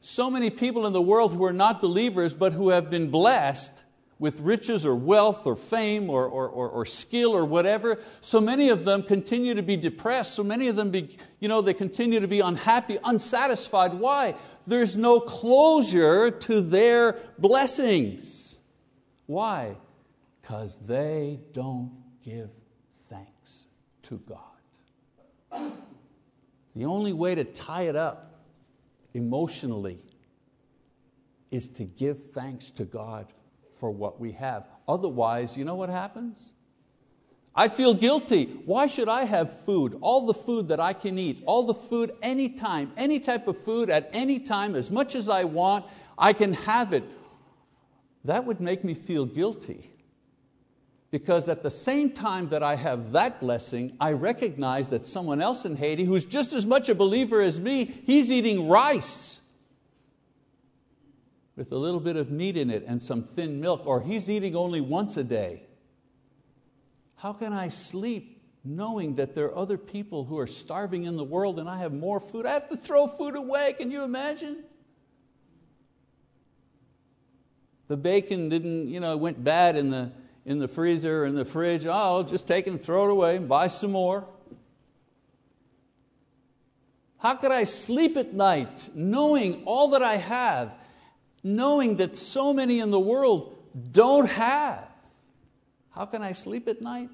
So 0.00 0.30
many 0.30 0.48
people 0.48 0.86
in 0.86 0.94
the 0.94 1.02
world 1.02 1.34
who 1.34 1.44
are 1.44 1.52
not 1.52 1.82
believers 1.82 2.34
but 2.34 2.54
who 2.54 2.70
have 2.70 2.88
been 2.88 3.10
blessed 3.10 3.84
with 4.18 4.40
riches 4.40 4.84
or 4.84 4.94
wealth 4.94 5.46
or 5.46 5.54
fame 5.54 6.10
or, 6.10 6.26
or, 6.26 6.48
or, 6.48 6.68
or, 6.68 6.84
skill 6.84 7.32
or 7.32 7.44
whatever, 7.44 7.98
so 8.20 8.40
many 8.40 8.68
of 8.68 8.84
them 8.84 9.02
continue 9.02 9.54
to 9.54 9.62
be 9.62 9.76
depressed, 9.76 10.34
so 10.34 10.42
many 10.42 10.66
of 10.68 10.76
them 10.76 10.90
be, 10.90 11.16
you 11.38 11.48
know, 11.48 11.60
they 11.60 11.74
continue 11.74 12.18
to 12.18 12.26
be 12.26 12.40
unhappy, 12.40 12.98
unsatisfied. 13.04 13.94
Why? 13.94 14.34
There's 14.66 14.96
no 14.96 15.20
closure 15.20 16.30
to 16.30 16.60
their 16.60 17.16
blessings. 17.38 18.58
Why? 19.26 19.76
Because 20.42 20.78
they 20.78 21.40
don't 21.52 21.92
give 22.24 22.50
thanks 23.08 23.66
to 24.02 24.18
God. 24.18 25.72
The 26.74 26.84
only 26.84 27.12
way 27.12 27.34
to 27.34 27.44
tie 27.44 27.82
it 27.82 27.96
up 27.96 28.44
emotionally 29.14 30.00
is 31.50 31.68
to 31.70 31.84
give 31.84 32.30
thanks 32.32 32.70
to 32.72 32.84
God 32.84 33.32
for 33.78 33.90
what 33.90 34.20
we 34.20 34.32
have. 34.32 34.66
Otherwise, 34.86 35.56
you 35.56 35.64
know 35.64 35.74
what 35.74 35.88
happens? 35.88 36.52
I 37.54 37.68
feel 37.68 37.94
guilty. 37.94 38.44
Why 38.64 38.86
should 38.86 39.08
I 39.08 39.24
have 39.24 39.64
food? 39.64 39.98
All 40.00 40.26
the 40.26 40.34
food 40.34 40.68
that 40.68 40.78
I 40.78 40.92
can 40.92 41.18
eat, 41.18 41.42
all 41.44 41.64
the 41.64 41.74
food 41.74 42.12
anytime, 42.22 42.92
any 42.96 43.18
type 43.18 43.48
of 43.48 43.58
food 43.58 43.90
at 43.90 44.08
any 44.12 44.38
time, 44.38 44.76
as 44.76 44.90
much 44.90 45.14
as 45.14 45.28
I 45.28 45.44
want, 45.44 45.84
I 46.16 46.32
can 46.32 46.52
have 46.52 46.92
it. 46.92 47.04
That 48.24 48.44
would 48.44 48.60
make 48.60 48.84
me 48.84 48.94
feel 48.94 49.24
guilty. 49.24 49.90
Because 51.10 51.48
at 51.48 51.62
the 51.62 51.70
same 51.70 52.10
time 52.10 52.50
that 52.50 52.62
I 52.62 52.76
have 52.76 53.12
that 53.12 53.40
blessing, 53.40 53.96
I 53.98 54.12
recognize 54.12 54.90
that 54.90 55.06
someone 55.06 55.40
else 55.40 55.64
in 55.64 55.76
Haiti, 55.76 56.04
who's 56.04 56.26
just 56.26 56.52
as 56.52 56.66
much 56.66 56.88
a 56.88 56.94
believer 56.94 57.40
as 57.40 57.58
me, 57.58 57.86
he's 58.04 58.30
eating 58.30 58.68
rice 58.68 59.37
with 61.58 61.72
a 61.72 61.76
little 61.76 61.98
bit 61.98 62.14
of 62.14 62.30
meat 62.30 62.56
in 62.56 62.70
it 62.70 62.84
and 62.86 63.02
some 63.02 63.20
thin 63.20 63.60
milk, 63.60 63.84
or 63.84 64.00
he's 64.00 64.30
eating 64.30 64.54
only 64.54 64.80
once 64.80 65.16
a 65.16 65.24
day. 65.24 65.64
How 67.16 67.32
can 67.32 67.52
I 67.52 67.66
sleep 67.66 68.40
knowing 68.62 69.16
that 69.16 69.34
there 69.34 69.46
are 69.46 69.58
other 69.58 69.76
people 69.76 70.24
who 70.24 70.38
are 70.38 70.46
starving 70.46 71.04
in 71.04 71.16
the 71.16 71.24
world 71.24 71.58
and 71.58 71.68
I 71.68 71.78
have 71.78 71.92
more 71.92 72.20
food? 72.20 72.46
I 72.46 72.52
have 72.52 72.68
to 72.68 72.76
throw 72.76 73.08
food 73.08 73.34
away, 73.34 73.74
can 73.76 73.90
you 73.90 74.04
imagine? 74.04 74.62
The 77.88 77.96
bacon 77.96 78.48
didn't, 78.48 78.86
you 78.86 79.00
know, 79.00 79.16
went 79.16 79.42
bad 79.42 79.74
in 79.74 79.90
the, 79.90 80.12
in 80.46 80.60
the 80.60 80.68
freezer, 80.68 81.24
in 81.24 81.34
the 81.34 81.44
fridge. 81.44 81.86
Oh, 81.86 81.90
I'll 81.90 82.22
just 82.22 82.46
take 82.46 82.68
it 82.68 82.70
and 82.70 82.80
throw 82.80 83.06
it 83.06 83.10
away 83.10 83.34
and 83.34 83.48
buy 83.48 83.66
some 83.66 83.90
more. 83.90 84.28
How 87.18 87.34
could 87.34 87.50
I 87.50 87.64
sleep 87.64 88.16
at 88.16 88.32
night 88.32 88.90
knowing 88.94 89.64
all 89.64 89.88
that 89.88 90.02
I 90.02 90.18
have, 90.18 90.76
knowing 91.42 91.96
that 91.96 92.16
so 92.16 92.52
many 92.52 92.80
in 92.80 92.90
the 92.90 93.00
world 93.00 93.58
don't 93.92 94.28
have? 94.28 94.88
How 95.90 96.06
can 96.06 96.22
I 96.22 96.32
sleep 96.32 96.68
at 96.68 96.80
night? 96.80 97.10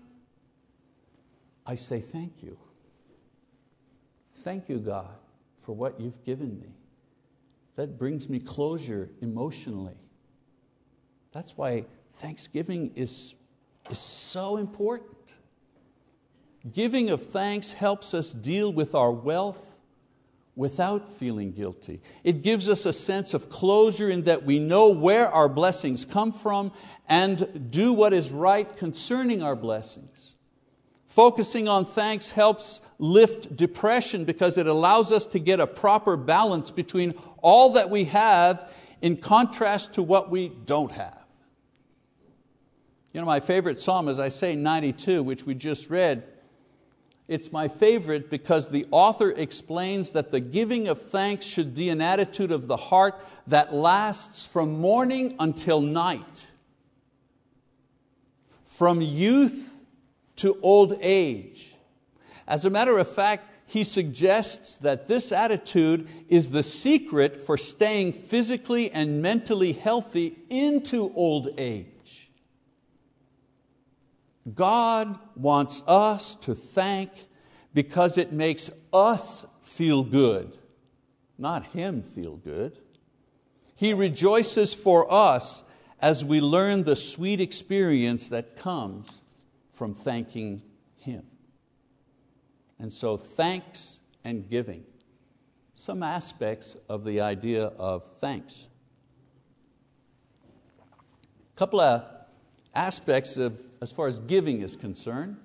I 1.67 1.75
say 1.75 2.01
thank 2.01 2.43
you. 2.43 2.59
Thank 4.35 4.69
you, 4.69 4.79
God, 4.79 5.17
for 5.59 5.75
what 5.75 5.99
you've 5.99 6.23
given 6.25 6.61
me. 6.61 6.69
That 7.77 7.99
brings 7.99 8.29
me 8.29 8.39
closure 8.41 9.11
emotionally. 9.21 9.97
That's 11.33 11.57
why 11.57 11.87
Thanksgiving 12.13 12.93
is, 12.95 13.35
is 13.91 13.99
so 13.99 14.57
important. 14.59 15.11
Giving 16.73 17.11
of 17.11 17.25
thanks 17.25 17.73
helps 17.73 18.15
us 18.15 18.33
deal 18.33 18.73
with 18.73 18.95
our 18.95 19.11
wealth 19.11 19.74
without 20.57 21.11
feeling 21.11 21.53
guilty. 21.53 22.01
It 22.23 22.43
gives 22.43 22.69
us 22.69 22.87
a 22.87 22.93
sense 22.93 23.35
of 23.35 23.51
closure 23.51 24.09
in 24.09 24.23
that 24.23 24.45
we 24.45 24.59
know 24.59 24.89
where 24.89 25.29
our 25.29 25.49
blessings 25.49 26.05
come 26.05 26.33
from 26.33 26.73
and 27.09 27.71
do 27.71 27.93
what 27.93 28.13
is 28.13 28.31
right 28.31 28.77
concerning 28.77 29.43
our 29.43 29.57
blessings. 29.57 30.35
Focusing 31.07 31.69
on 31.69 31.85
thanks 31.85 32.31
helps 32.31 32.81
lift 32.99 33.57
depression 33.57 34.25
because 34.25 34.59
it 34.59 34.67
allows 34.67 35.13
us 35.13 35.27
to 35.27 35.39
get 35.39 35.61
a 35.61 35.67
proper 35.67 36.17
balance 36.17 36.71
between 36.71 37.15
all 37.43 37.75
that 37.75 37.91
we 37.91 38.05
have 38.05 38.71
in 39.03 39.17
contrast 39.17 39.95
to 39.95 40.03
what 40.03 40.31
we 40.31 40.49
don't 40.49 40.93
have. 40.93 41.19
You 43.13 43.21
know, 43.21 43.27
my 43.27 43.39
favorite 43.39 43.81
psalm, 43.81 44.09
as 44.09 44.19
I 44.19 44.29
say, 44.29 44.57
92, 44.57 45.23
which 45.23 45.45
we 45.45 45.55
just 45.55 45.89
read, 45.89 46.25
it's 47.27 47.51
my 47.51 47.69
favorite 47.69 48.29
because 48.29 48.69
the 48.69 48.87
author 48.91 49.31
explains 49.31 50.13
that 50.13 50.31
the 50.31 50.41
giving 50.41 50.89
of 50.89 51.01
thanks 51.01 51.47
should 51.47 51.75
be 51.75 51.89
an 51.89 52.03
attitude 52.03 52.53
of 52.53 52.67
the 52.67 52.77
heart 52.77 53.25
that 53.47 53.75
lasts 53.75 54.47
from 54.47 54.79
morning 54.79 55.35
until 55.39 55.81
night, 55.81 56.51
from 58.65 59.01
youth 59.01 59.85
to 60.37 60.59
old 60.63 60.99
age. 61.01 61.75
As 62.47 62.67
a 62.67 62.71
matter 62.71 62.99
of 62.99 63.09
fact, 63.09 63.51
he 63.65 63.85
suggests 63.85 64.77
that 64.79 65.09
this 65.09 65.33
attitude 65.33 66.07
is 66.29 66.51
the 66.51 66.63
secret 66.63 67.41
for 67.41 67.57
staying 67.57 68.13
physically 68.13 68.91
and 68.91 69.23
mentally 69.23 69.73
healthy 69.73 70.37
into 70.51 71.11
old 71.15 71.49
age. 71.57 71.94
God 74.53 75.19
wants 75.37 75.83
us 75.87 76.35
to 76.37 76.55
thank 76.55 77.11
because 77.73 78.19
it 78.19 78.33
makes 78.33 78.71
us 78.93 79.47
feel 79.63 80.05
good, 80.05 80.57
not 81.39 81.67
Him 81.67 82.03
feel 82.03 82.37
good. 82.37 82.79
He 83.75 83.95
rejoices 83.95 84.75
for 84.75 85.11
us 85.13 85.65
as 86.01 86.25
we 86.25 86.41
learn 86.41 86.83
the 86.83 86.97
sweet 86.97 87.41
experience 87.41 88.29
that 88.29 88.57
comes 88.57 89.21
from 89.73 89.95
thanking 89.95 90.63
Him. 90.97 91.25
And 92.79 92.93
so, 92.93 93.17
thanks 93.17 94.01
and 94.23 94.49
giving, 94.49 94.85
some 95.75 96.03
aspects 96.03 96.77
of 96.89 97.05
the 97.05 97.21
idea 97.21 97.67
of 97.79 98.05
thanks. 98.19 98.69
A 101.55 101.59
couple 101.59 101.81
of 101.81 102.14
aspects 102.75 103.37
of, 103.37 103.61
as 103.81 103.93
far 103.93 104.07
as 104.07 104.19
giving 104.21 104.63
is 104.63 104.77
concerned. 104.77 105.37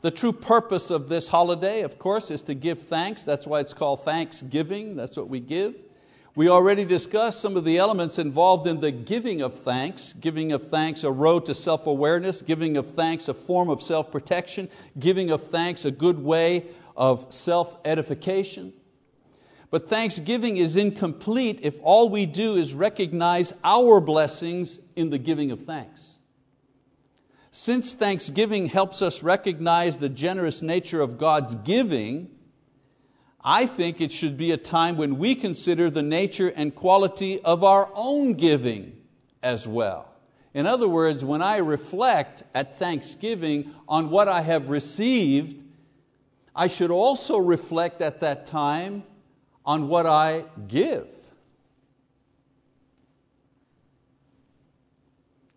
The 0.00 0.10
true 0.10 0.32
purpose 0.32 0.90
of 0.90 1.08
this 1.08 1.28
holiday, 1.28 1.82
of 1.82 1.98
course, 1.98 2.30
is 2.30 2.42
to 2.42 2.54
give 2.54 2.80
thanks. 2.80 3.22
That's 3.22 3.46
why 3.46 3.60
it's 3.60 3.72
called 3.72 4.04
Thanksgiving. 4.04 4.96
That's 4.96 5.16
what 5.16 5.28
we 5.28 5.38
give. 5.38 5.76
We 6.34 6.48
already 6.48 6.84
discussed 6.84 7.40
some 7.40 7.56
of 7.56 7.64
the 7.64 7.76
elements 7.76 8.18
involved 8.18 8.66
in 8.66 8.80
the 8.80 8.90
giving 8.90 9.42
of 9.42 9.54
thanks. 9.54 10.14
Giving 10.14 10.52
of 10.52 10.66
thanks, 10.66 11.04
a 11.04 11.10
road 11.10 11.46
to 11.46 11.54
self 11.54 11.86
awareness. 11.86 12.40
Giving 12.42 12.76
of 12.78 12.90
thanks, 12.90 13.28
a 13.28 13.34
form 13.34 13.68
of 13.68 13.82
self 13.82 14.10
protection. 14.10 14.68
Giving 14.98 15.30
of 15.30 15.42
thanks, 15.42 15.84
a 15.84 15.90
good 15.90 16.18
way 16.18 16.66
of 16.96 17.32
self 17.32 17.76
edification. 17.84 18.72
But 19.70 19.88
thanksgiving 19.88 20.56
is 20.56 20.76
incomplete 20.76 21.60
if 21.62 21.78
all 21.82 22.08
we 22.08 22.26
do 22.26 22.56
is 22.56 22.74
recognize 22.74 23.52
our 23.62 24.00
blessings 24.00 24.80
in 24.96 25.10
the 25.10 25.18
giving 25.18 25.50
of 25.50 25.60
thanks. 25.60 26.11
Since 27.54 27.92
Thanksgiving 27.92 28.68
helps 28.68 29.02
us 29.02 29.22
recognize 29.22 29.98
the 29.98 30.08
generous 30.08 30.62
nature 30.62 31.02
of 31.02 31.18
God's 31.18 31.54
giving, 31.54 32.30
I 33.44 33.66
think 33.66 34.00
it 34.00 34.10
should 34.10 34.38
be 34.38 34.52
a 34.52 34.56
time 34.56 34.96
when 34.96 35.18
we 35.18 35.34
consider 35.34 35.90
the 35.90 36.02
nature 36.02 36.48
and 36.48 36.74
quality 36.74 37.42
of 37.42 37.62
our 37.62 37.90
own 37.94 38.34
giving 38.34 38.96
as 39.42 39.68
well. 39.68 40.08
In 40.54 40.66
other 40.66 40.88
words, 40.88 41.26
when 41.26 41.42
I 41.42 41.58
reflect 41.58 42.42
at 42.54 42.78
Thanksgiving 42.78 43.74
on 43.86 44.08
what 44.08 44.28
I 44.28 44.40
have 44.40 44.70
received, 44.70 45.62
I 46.56 46.68
should 46.68 46.90
also 46.90 47.36
reflect 47.36 48.00
at 48.00 48.20
that 48.20 48.46
time 48.46 49.02
on 49.66 49.88
what 49.88 50.06
I 50.06 50.46
give. 50.68 51.21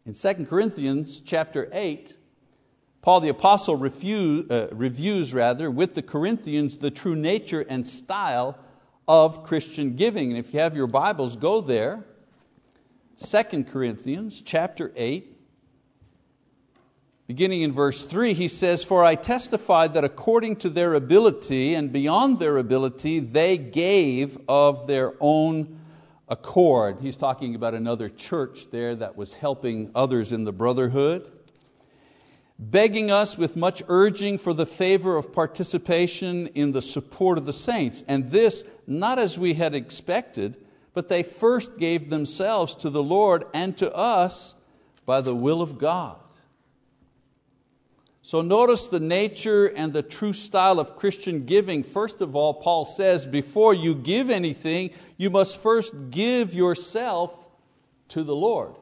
In 0.06 0.14
2 0.14 0.46
Corinthians 0.46 1.20
chapter 1.20 1.68
8, 1.74 2.16
Paul 3.02 3.22
the 3.22 3.30
Apostle 3.30 3.74
uh, 3.74 4.68
reviews 4.72 5.34
rather, 5.34 5.72
with 5.72 5.96
the 5.96 6.04
Corinthians 6.04 6.78
the 6.78 6.92
true 6.92 7.16
nature 7.16 7.66
and 7.68 7.88
style 7.88 8.56
of 9.08 9.44
Christian 9.44 9.96
giving. 9.96 10.30
And 10.30 10.38
if 10.38 10.54
you 10.54 10.60
have 10.60 10.76
your 10.76 10.86
Bibles, 10.86 11.36
go 11.36 11.60
there. 11.60 12.06
2 13.18 13.64
Corinthians 13.64 14.42
chapter 14.42 14.92
8, 14.96 15.36
beginning 17.26 17.64
in 17.64 17.74
verse 17.74 18.04
3, 18.04 18.34
he 18.34 18.48
says, 18.48 18.84
For 18.84 19.04
I 19.04 19.16
testify 19.16 19.88
that 19.88 20.04
according 20.04 20.58
to 20.58 20.70
their 20.70 20.94
ability 20.94 21.74
and 21.74 21.92
beyond 21.92 22.38
their 22.38 22.58
ability, 22.58 23.22
they 23.22 23.58
gave 23.58 24.38
of 24.48 24.86
their 24.86 25.16
own 25.20 25.80
accord. 26.28 26.98
He's 27.02 27.16
talking 27.16 27.56
about 27.56 27.74
another 27.74 28.10
church 28.10 28.72
there 28.72 28.96
that 28.96 29.16
was 29.16 29.34
helping 29.34 29.92
others 29.94 30.32
in 30.32 30.44
the 30.44 30.52
brotherhood. 30.52 31.32
Begging 32.58 33.12
us 33.12 33.38
with 33.38 33.56
much 33.56 33.84
urging 33.88 34.38
for 34.38 34.54
the 34.54 34.66
favor 34.66 35.18
of 35.18 35.34
participation 35.34 36.48
in 36.48 36.72
the 36.72 36.82
support 36.82 37.38
of 37.38 37.46
the 37.46 37.54
saints. 37.54 38.04
And 38.08 38.32
this, 38.32 38.64
not 38.88 39.20
as 39.20 39.38
we 39.38 39.56
had 39.56 39.76
expected, 39.76 40.58
but 40.94 41.10
they 41.10 41.22
first 41.22 41.78
gave 41.78 42.10
themselves 42.10 42.74
to 42.76 42.90
the 42.90 43.04
Lord 43.04 43.44
and 43.54 43.76
to 43.78 43.94
us 43.94 44.56
by 45.06 45.22
the 45.22 45.36
will 45.36 45.62
of 45.62 45.78
God. 45.78 46.18
So 48.26 48.42
notice 48.42 48.88
the 48.88 49.00
nature 49.00 49.68
and 49.68 49.94
the 49.94 50.02
true 50.02 50.34
style 50.34 50.80
of 50.80 50.96
Christian 50.96 51.46
giving. 51.46 51.84
First 51.84 52.22
of 52.22 52.36
all, 52.36 52.56
Paul 52.56 52.84
says, 52.84 53.24
before 53.24 53.76
you 53.76 53.94
give 53.94 54.32
anything, 54.32 54.90
you 55.16 55.30
must 55.30 55.62
first 55.62 55.94
give 56.10 56.52
yourself 56.52 57.48
to 58.08 58.24
the 58.24 58.36
Lord. 58.36 58.74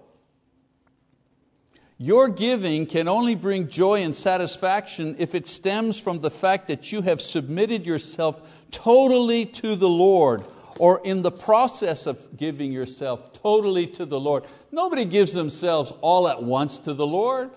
Your 1.97 2.29
giving 2.29 2.85
can 2.85 3.09
only 3.09 3.35
bring 3.35 3.67
joy 3.67 4.01
and 4.01 4.15
satisfaction 4.15 5.17
if 5.19 5.35
it 5.35 5.45
stems 5.45 5.99
from 5.99 6.19
the 6.19 6.31
fact 6.31 6.69
that 6.69 6.93
you 6.93 7.01
have 7.01 7.21
submitted 7.21 7.85
yourself 7.85 8.49
totally 8.71 9.45
to 9.45 9.75
the 9.75 9.89
Lord 9.89 10.45
or 10.79 11.01
in 11.03 11.21
the 11.21 11.31
process 11.31 12.05
of 12.05 12.37
giving 12.37 12.71
yourself 12.71 13.33
totally 13.33 13.87
to 13.87 14.05
the 14.05 14.21
Lord. 14.21 14.45
Nobody 14.71 15.03
gives 15.03 15.33
themselves 15.33 15.91
all 15.99 16.29
at 16.29 16.41
once 16.41 16.77
to 16.77 16.93
the 16.93 17.05
Lord. 17.05 17.51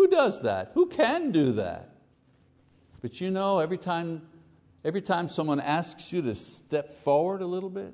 Who 0.00 0.08
does 0.08 0.40
that? 0.40 0.70
Who 0.72 0.86
can 0.86 1.30
do 1.30 1.52
that? 1.52 1.90
But 3.02 3.20
you 3.20 3.30
know, 3.30 3.58
every 3.58 3.76
time, 3.76 4.22
every 4.82 5.02
time 5.02 5.28
someone 5.28 5.60
asks 5.60 6.10
you 6.10 6.22
to 6.22 6.34
step 6.34 6.90
forward 6.90 7.42
a 7.42 7.46
little 7.46 7.68
bit, 7.68 7.92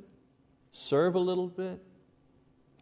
serve 0.71 1.17
a 1.17 1.19
little 1.19 1.49
bit, 1.49 1.83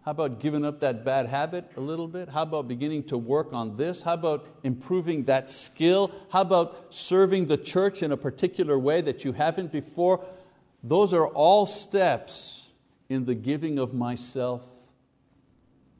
how 0.04 0.10
about 0.10 0.40
giving 0.40 0.62
up 0.62 0.80
that 0.80 1.06
bad 1.06 1.24
habit 1.24 1.70
a 1.78 1.80
little 1.80 2.06
bit? 2.06 2.28
How 2.28 2.42
about 2.42 2.68
beginning 2.68 3.04
to 3.04 3.16
work 3.16 3.54
on 3.54 3.76
this? 3.76 4.02
How 4.02 4.12
about 4.12 4.46
improving 4.62 5.24
that 5.24 5.48
skill? 5.48 6.10
How 6.28 6.42
about 6.42 6.94
serving 6.94 7.46
the 7.46 7.56
church 7.56 8.02
in 8.02 8.12
a 8.12 8.18
particular 8.18 8.78
way 8.78 9.00
that 9.00 9.24
you 9.24 9.32
haven't 9.32 9.72
before? 9.72 10.22
Those 10.82 11.14
are 11.14 11.28
all 11.28 11.64
steps 11.64 12.66
in 13.08 13.24
the 13.24 13.34
giving 13.34 13.78
of 13.78 13.94
myself 13.94 14.66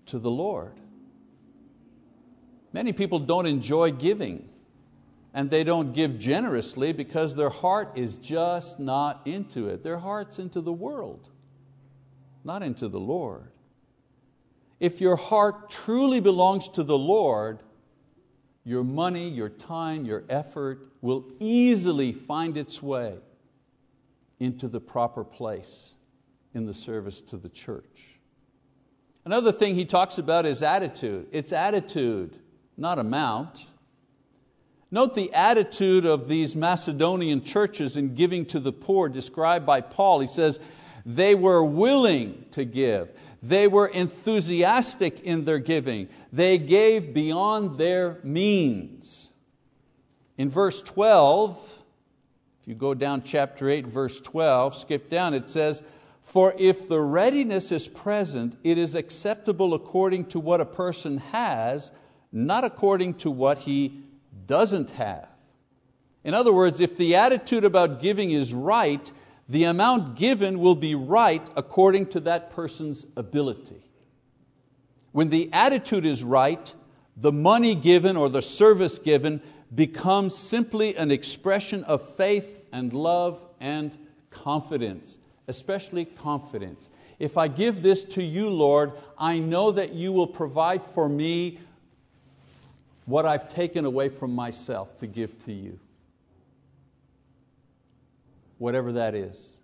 to 0.05 0.19
the 0.19 0.31
Lord. 0.31 0.75
Many 2.75 2.93
people 2.93 3.21
don't 3.21 3.47
enjoy 3.47 3.93
giving 3.93 4.49
and 5.33 5.49
they 5.49 5.63
don't 5.63 5.93
give 5.93 6.19
generously 6.19 6.93
because 6.93 7.37
their 7.37 7.49
heart 7.49 7.93
is 7.95 8.17
just 8.17 8.81
not 8.81 9.23
into 9.25 9.69
it. 9.69 9.85
Their 9.85 9.99
heart's 9.99 10.41
into 10.41 10.61
the 10.61 10.73
world, 10.73 11.31
not 12.43 12.65
into 12.65 12.89
the 12.89 12.99
Lord. 12.99 13.53
If 14.81 15.01
your 15.01 15.15
heart 15.15 15.71
truly 15.71 16.19
belongs 16.19 16.69
to 16.71 16.83
the 16.83 16.99
Lord, 16.99 17.63
your 18.65 18.83
money, 18.83 19.29
your 19.29 19.51
time, 19.51 20.05
your 20.05 20.25
effort 20.29 20.89
will 21.01 21.31
easily 21.39 22.13
find 22.13 22.57
its 22.57 22.83
way 22.83 23.15
into 24.41 24.67
the 24.67 24.81
proper 24.81 25.23
place 25.23 25.93
in 26.55 26.67
the 26.67 26.75
service 26.75 27.21
to 27.21 27.37
the 27.37 27.49
church. 27.49 28.19
Another 29.25 29.53
thing 29.53 29.77
he 29.77 29.85
talks 29.85 30.19
about 30.19 30.45
is 30.45 30.61
attitude. 30.61 31.29
It's 31.31 31.53
attitude, 31.53 32.41
not 32.77 32.99
amount. 32.99 33.67
Note 34.91 35.15
the 35.15 35.33
attitude 35.33 36.07
of 36.07 36.29
these 36.29 36.55
Macedonian 36.55 37.43
churches 37.43 37.97
in 37.97 38.15
giving 38.15 38.47
to 38.47 38.61
the 38.61 38.73
poor, 38.73 39.09
described 39.09 39.67
by 39.67 39.81
Paul. 39.81 40.21
He 40.21 40.29
says, 40.29 40.61
they 41.05 41.35
were 41.35 41.63
willing 41.63 42.47
to 42.53 42.65
give. 42.65 43.11
They 43.43 43.69
were 43.69 43.87
enthusiastic 43.87 45.21
in 45.21 45.45
their 45.45 45.59
giving. 45.59 46.09
They 46.33 46.57
gave 46.57 47.13
beyond 47.13 47.79
their 47.79 48.19
means. 48.23 49.29
In 50.39 50.49
verse 50.49 50.81
12, 50.81 51.83
if 52.63 52.69
you 52.69 52.75
go 52.75 52.95
down 52.95 53.23
chapter 53.23 53.69
8, 53.69 53.87
verse 53.87 54.19
12, 54.21 54.75
skip 54.77 55.11
down, 55.11 55.35
it 55.35 55.49
says, 55.49 55.83
For 56.23 56.55
if 56.59 56.89
the 56.89 57.01
readiness 57.01 57.71
is 57.71 57.87
present, 57.87 58.57
it 58.65 58.79
is 58.79 58.95
acceptable 58.95 59.75
according 59.75 60.25
to 60.27 60.41
what 60.41 60.63
a 60.63 60.67
person 60.67 61.19
has, 61.19 61.93
not 62.35 62.65
according 62.65 63.15
to 63.15 63.31
what 63.31 63.59
he 63.59 64.03
doesn't 64.47 64.91
have. 64.91 65.29
In 66.25 66.35
other 66.35 66.53
words, 66.53 66.81
if 66.81 66.97
the 66.97 67.15
attitude 67.15 67.65
about 67.65 68.01
giving 68.01 68.33
is 68.33 68.53
right, 68.53 69.13
the 69.49 69.65
amount 69.65 70.17
given 70.17 70.59
will 70.59 70.75
be 70.75 70.95
right 70.95 71.49
according 71.57 72.07
to 72.07 72.21
that 72.21 72.51
person's 72.51 73.07
ability. 73.17 73.83
When 75.13 75.29
the 75.29 75.49
attitude 75.53 76.05
is 76.05 76.25
right, 76.25 76.75
the 77.17 77.31
money 77.31 77.77
given 77.77 78.17
or 78.17 78.29
the 78.29 78.43
service 78.43 78.99
given 78.99 79.41
becomes 79.73 80.37
simply 80.37 80.97
an 80.97 81.13
expression 81.13 81.85
of 81.85 82.17
faith 82.17 82.63
and 82.73 82.93
love 82.93 83.45
and 83.61 83.97
confidence, 84.31 85.19
especially 85.47 86.05
confidence. 86.05 86.91
If 87.19 87.39
I 87.39 87.47
give 87.47 87.83
this 87.83 88.03
to 88.05 88.23
you, 88.23 88.49
Lord, 88.49 88.93
I 89.17 89.39
know 89.39 89.71
that 89.71 89.95
you 89.95 90.13
will 90.13 90.27
provide 90.27 90.85
for 90.85 91.09
me 91.09 91.61
what 93.05 93.27
I've 93.27 93.49
taken 93.49 93.85
away 93.85 94.09
from 94.09 94.35
myself 94.35 94.97
to 94.99 95.07
give 95.07 95.39
to 95.45 95.53
you 95.53 95.79
whatever 98.59 98.93
that 98.93 99.15
is. 99.15 99.57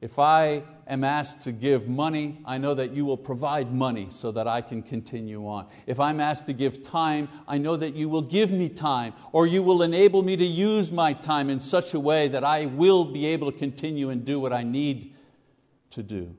If 0.00 0.18
I 0.18 0.62
am 0.86 1.04
asked 1.04 1.40
to 1.42 1.52
give 1.52 1.86
money, 1.86 2.38
I 2.46 2.56
know 2.56 2.72
that 2.72 2.92
you 2.92 3.04
will 3.04 3.18
provide 3.18 3.72
money 3.72 4.06
so 4.10 4.30
that 4.32 4.48
I 4.48 4.62
can 4.62 4.80
continue 4.82 5.46
on. 5.46 5.66
If 5.86 6.00
I'm 6.00 6.20
asked 6.20 6.46
to 6.46 6.54
give 6.54 6.82
time, 6.82 7.28
I 7.46 7.58
know 7.58 7.76
that 7.76 7.94
you 7.94 8.08
will 8.08 8.22
give 8.22 8.50
me 8.50 8.70
time, 8.70 9.12
or 9.32 9.46
you 9.46 9.62
will 9.62 9.82
enable 9.82 10.22
me 10.22 10.36
to 10.36 10.44
use 10.44 10.90
my 10.90 11.12
time 11.12 11.50
in 11.50 11.60
such 11.60 11.92
a 11.92 12.00
way 12.00 12.28
that 12.28 12.44
I 12.44 12.64
will 12.66 13.04
be 13.04 13.26
able 13.26 13.52
to 13.52 13.58
continue 13.58 14.08
and 14.08 14.24
do 14.24 14.40
what 14.40 14.54
I 14.54 14.62
need 14.62 15.14
to 15.90 16.02
do. 16.02 16.34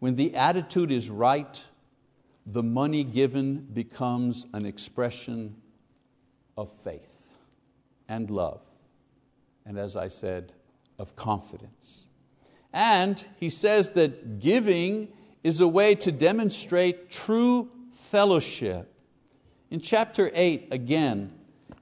When 0.00 0.16
the 0.16 0.34
attitude 0.34 0.90
is 0.90 1.08
right, 1.08 1.62
the 2.46 2.62
money 2.62 3.04
given 3.04 3.68
becomes 3.72 4.46
an 4.52 4.66
expression 4.66 5.56
of 6.56 6.70
faith 6.70 7.36
and 8.08 8.30
love 8.30 8.60
and 9.70 9.78
as 9.78 9.96
I 9.96 10.08
said, 10.08 10.52
of 10.98 11.16
confidence. 11.16 12.06
And 12.72 13.24
he 13.36 13.50
says 13.50 13.90
that 13.90 14.40
giving 14.40 15.08
is 15.42 15.60
a 15.60 15.68
way 15.68 15.94
to 15.94 16.12
demonstrate 16.12 17.10
true 17.10 17.70
fellowship. 17.92 18.92
In 19.70 19.80
chapter 19.80 20.30
8, 20.34 20.68
again, 20.72 21.32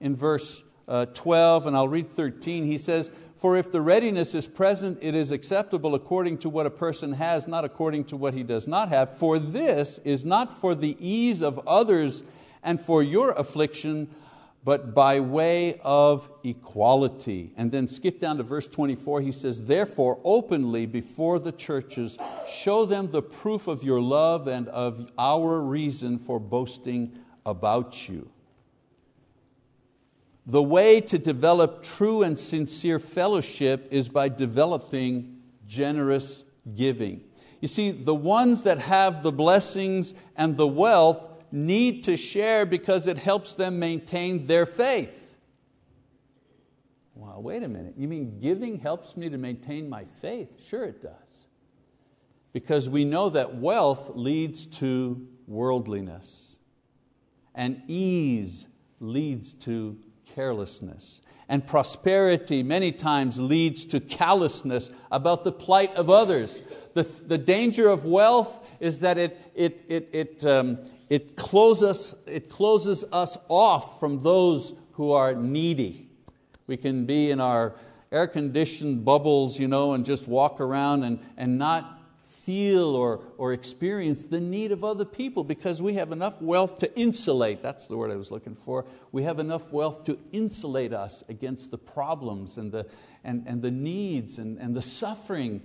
in 0.00 0.14
verse 0.14 0.62
uh, 0.86 1.06
12, 1.06 1.66
and 1.66 1.76
I'll 1.76 1.88
read 1.88 2.06
13, 2.06 2.66
he 2.66 2.78
says, 2.78 3.10
For 3.38 3.56
if 3.56 3.70
the 3.70 3.80
readiness 3.80 4.34
is 4.34 4.48
present, 4.48 4.98
it 5.00 5.14
is 5.14 5.30
acceptable 5.30 5.94
according 5.94 6.38
to 6.38 6.48
what 6.48 6.66
a 6.66 6.70
person 6.70 7.12
has, 7.12 7.46
not 7.46 7.64
according 7.64 8.06
to 8.06 8.16
what 8.16 8.34
he 8.34 8.42
does 8.42 8.66
not 8.66 8.88
have. 8.88 9.16
For 9.16 9.38
this 9.38 9.98
is 9.98 10.24
not 10.24 10.52
for 10.52 10.74
the 10.74 10.96
ease 10.98 11.40
of 11.40 11.60
others 11.64 12.24
and 12.64 12.80
for 12.80 13.00
your 13.00 13.30
affliction, 13.30 14.08
but 14.64 14.92
by 14.92 15.20
way 15.20 15.78
of 15.84 16.28
equality. 16.42 17.52
And 17.56 17.70
then 17.70 17.86
skip 17.86 18.18
down 18.18 18.38
to 18.38 18.42
verse 18.42 18.66
24, 18.66 19.20
he 19.20 19.30
says, 19.30 19.66
Therefore, 19.66 20.18
openly 20.24 20.84
before 20.86 21.38
the 21.38 21.52
churches, 21.52 22.18
show 22.48 22.84
them 22.84 23.12
the 23.12 23.22
proof 23.22 23.68
of 23.68 23.84
your 23.84 24.00
love 24.00 24.48
and 24.48 24.66
of 24.66 25.12
our 25.16 25.60
reason 25.60 26.18
for 26.18 26.40
boasting 26.40 27.16
about 27.46 28.08
you. 28.08 28.32
The 30.48 30.62
way 30.62 31.02
to 31.02 31.18
develop 31.18 31.82
true 31.82 32.22
and 32.22 32.38
sincere 32.38 32.98
fellowship 32.98 33.86
is 33.90 34.08
by 34.08 34.30
developing 34.30 35.42
generous 35.66 36.42
giving. 36.74 37.22
You 37.60 37.68
see, 37.68 37.90
the 37.90 38.14
ones 38.14 38.62
that 38.62 38.78
have 38.78 39.22
the 39.22 39.30
blessings 39.30 40.14
and 40.36 40.56
the 40.56 40.66
wealth 40.66 41.28
need 41.52 42.02
to 42.04 42.16
share 42.16 42.64
because 42.64 43.06
it 43.06 43.18
helps 43.18 43.54
them 43.56 43.78
maintain 43.78 44.46
their 44.46 44.64
faith. 44.64 45.36
Well, 47.14 47.42
wait 47.42 47.62
a 47.62 47.68
minute. 47.68 47.92
You 47.98 48.08
mean 48.08 48.38
giving 48.40 48.78
helps 48.78 49.18
me 49.18 49.28
to 49.28 49.36
maintain 49.36 49.86
my 49.86 50.04
faith? 50.22 50.64
Sure, 50.64 50.84
it 50.84 51.02
does. 51.02 51.46
Because 52.54 52.88
we 52.88 53.04
know 53.04 53.28
that 53.28 53.56
wealth 53.56 54.12
leads 54.14 54.64
to 54.78 55.28
worldliness, 55.46 56.56
and 57.54 57.82
ease 57.86 58.66
leads 58.98 59.52
to 59.52 59.98
carelessness. 60.34 61.20
And 61.48 61.66
prosperity 61.66 62.62
many 62.62 62.92
times 62.92 63.38
leads 63.38 63.84
to 63.86 64.00
callousness 64.00 64.90
about 65.10 65.44
the 65.44 65.52
plight 65.52 65.94
of 65.94 66.10
others. 66.10 66.62
The, 66.94 67.02
the 67.02 67.38
danger 67.38 67.88
of 67.88 68.04
wealth 68.04 68.66
is 68.80 69.00
that 69.00 69.16
it, 69.16 69.40
it, 69.54 69.84
it, 69.88 70.08
it, 70.12 70.46
um, 70.46 70.78
it 71.08 71.36
closes, 71.36 72.14
it 72.26 72.50
closes 72.50 73.04
us 73.12 73.38
off 73.48 73.98
from 73.98 74.20
those 74.20 74.74
who 74.92 75.12
are 75.12 75.34
needy. 75.34 76.10
We 76.66 76.76
can 76.76 77.06
be 77.06 77.30
in 77.30 77.40
our 77.40 77.74
air 78.12 78.26
conditioned 78.26 79.04
bubbles 79.04 79.58
you 79.58 79.68
know, 79.68 79.92
and 79.92 80.04
just 80.04 80.28
walk 80.28 80.60
around 80.60 81.04
and, 81.04 81.18
and 81.36 81.58
not 81.58 81.97
feel 82.48 82.96
or, 82.96 83.20
or 83.36 83.52
experience 83.52 84.24
the 84.24 84.40
need 84.40 84.72
of 84.72 84.82
other 84.82 85.04
people 85.04 85.44
because 85.44 85.82
we 85.82 85.92
have 85.92 86.12
enough 86.12 86.40
wealth 86.40 86.78
to 86.78 86.98
insulate, 86.98 87.62
that's 87.62 87.86
the 87.88 87.94
word 87.94 88.10
I 88.10 88.16
was 88.16 88.30
looking 88.30 88.54
for. 88.54 88.86
We 89.12 89.24
have 89.24 89.38
enough 89.38 89.70
wealth 89.70 90.02
to 90.04 90.18
insulate 90.32 90.94
us 90.94 91.22
against 91.28 91.70
the 91.70 91.76
problems 91.76 92.56
and 92.56 92.72
the, 92.72 92.86
and, 93.22 93.44
and 93.46 93.60
the 93.60 93.70
needs 93.70 94.38
and, 94.38 94.56
and 94.56 94.74
the 94.74 94.80
suffering 94.80 95.60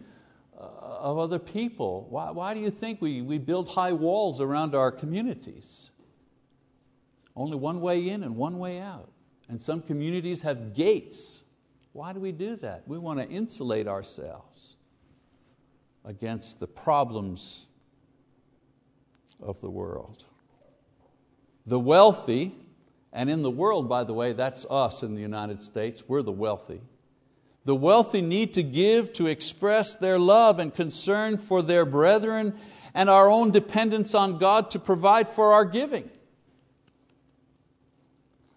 uh, 0.60 0.66
of 0.66 1.18
other 1.20 1.40
people. 1.40 2.06
Why, 2.10 2.32
why 2.32 2.54
do 2.54 2.60
you 2.60 2.70
think 2.70 3.02
we, 3.02 3.22
we 3.22 3.38
build 3.38 3.70
high 3.70 3.94
walls 3.94 4.42
around 4.42 4.76
our 4.76 4.92
communities? 4.92 5.90
Only 7.34 7.56
one 7.56 7.80
way 7.80 8.10
in 8.10 8.24
and 8.24 8.36
one 8.36 8.60
way 8.60 8.82
out. 8.82 9.10
And 9.48 9.62
some 9.62 9.82
communities 9.82 10.42
have 10.42 10.74
gates. 10.76 11.44
Why 11.94 12.12
do 12.12 12.20
we 12.20 12.34
do 12.34 12.58
that? 12.58 12.86
We 12.90 12.98
want 12.98 13.22
to 13.22 13.30
insulate 13.30 13.88
ourselves 13.88 14.73
against 16.06 16.60
the 16.60 16.68
problems 16.68 17.68
of 19.42 19.62
the 19.62 19.70
world. 19.70 20.24
The 21.66 21.80
wealthy, 21.80 22.54
and 23.12 23.30
in 23.30 23.42
the 23.42 23.52
world, 23.52 23.88
by 23.88 24.04
the 24.04 24.14
way, 24.14 24.34
that's 24.34 24.66
us 24.70 25.04
in 25.04 25.16
the 25.16 25.22
United 25.22 25.64
States, 25.64 26.04
we're 26.08 26.22
the 26.22 26.32
wealthy. 26.32 26.82
The 27.66 27.76
wealthy 27.76 28.22
need 28.22 28.54
to 28.56 28.64
give 28.64 29.14
to 29.14 29.28
express 29.28 29.96
their 29.96 30.20
love 30.20 30.60
and 30.60 30.74
concern 30.74 31.38
for 31.38 31.62
their 31.62 31.86
brethren 31.86 32.56
and 32.94 33.10
our 33.10 33.30
own 33.30 33.52
dependence 33.52 34.14
on 34.14 34.38
God 34.38 34.70
to 34.72 34.80
provide 34.80 35.30
for 35.30 35.54
our 35.54 35.66
giving. 35.66 36.10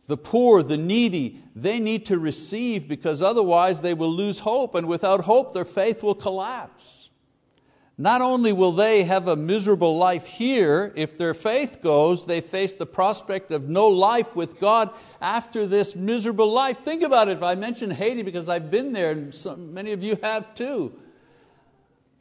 The 0.06 0.16
poor, 0.16 0.62
the 0.62 0.76
needy, 0.76 1.42
they 1.54 1.80
need 1.80 2.06
to 2.06 2.18
receive 2.18 2.86
because 2.88 3.22
otherwise 3.22 3.80
they 3.80 3.94
will 3.94 4.10
lose 4.10 4.40
hope, 4.40 4.74
and 4.74 4.86
without 4.86 5.22
hope, 5.22 5.52
their 5.52 5.64
faith 5.64 6.02
will 6.02 6.14
collapse. 6.14 6.95
Not 7.98 8.20
only 8.20 8.52
will 8.52 8.72
they 8.72 9.04
have 9.04 9.26
a 9.26 9.36
miserable 9.36 9.96
life 9.96 10.26
here, 10.26 10.92
if 10.96 11.16
their 11.16 11.32
faith 11.32 11.80
goes, 11.82 12.26
they 12.26 12.42
face 12.42 12.74
the 12.74 12.84
prospect 12.84 13.50
of 13.50 13.70
no 13.70 13.88
life 13.88 14.36
with 14.36 14.60
God 14.60 14.90
after 15.20 15.66
this 15.66 15.96
miserable 15.96 16.52
life. 16.52 16.78
Think 16.78 17.02
about 17.02 17.28
it. 17.28 17.38
If 17.38 17.42
I 17.42 17.54
mention 17.54 17.90
Haiti 17.90 18.22
because 18.22 18.50
I've 18.50 18.70
been 18.70 18.92
there, 18.92 19.12
and 19.12 19.34
some, 19.34 19.72
many 19.72 19.92
of 19.92 20.02
you 20.02 20.18
have 20.22 20.54
too. 20.54 20.94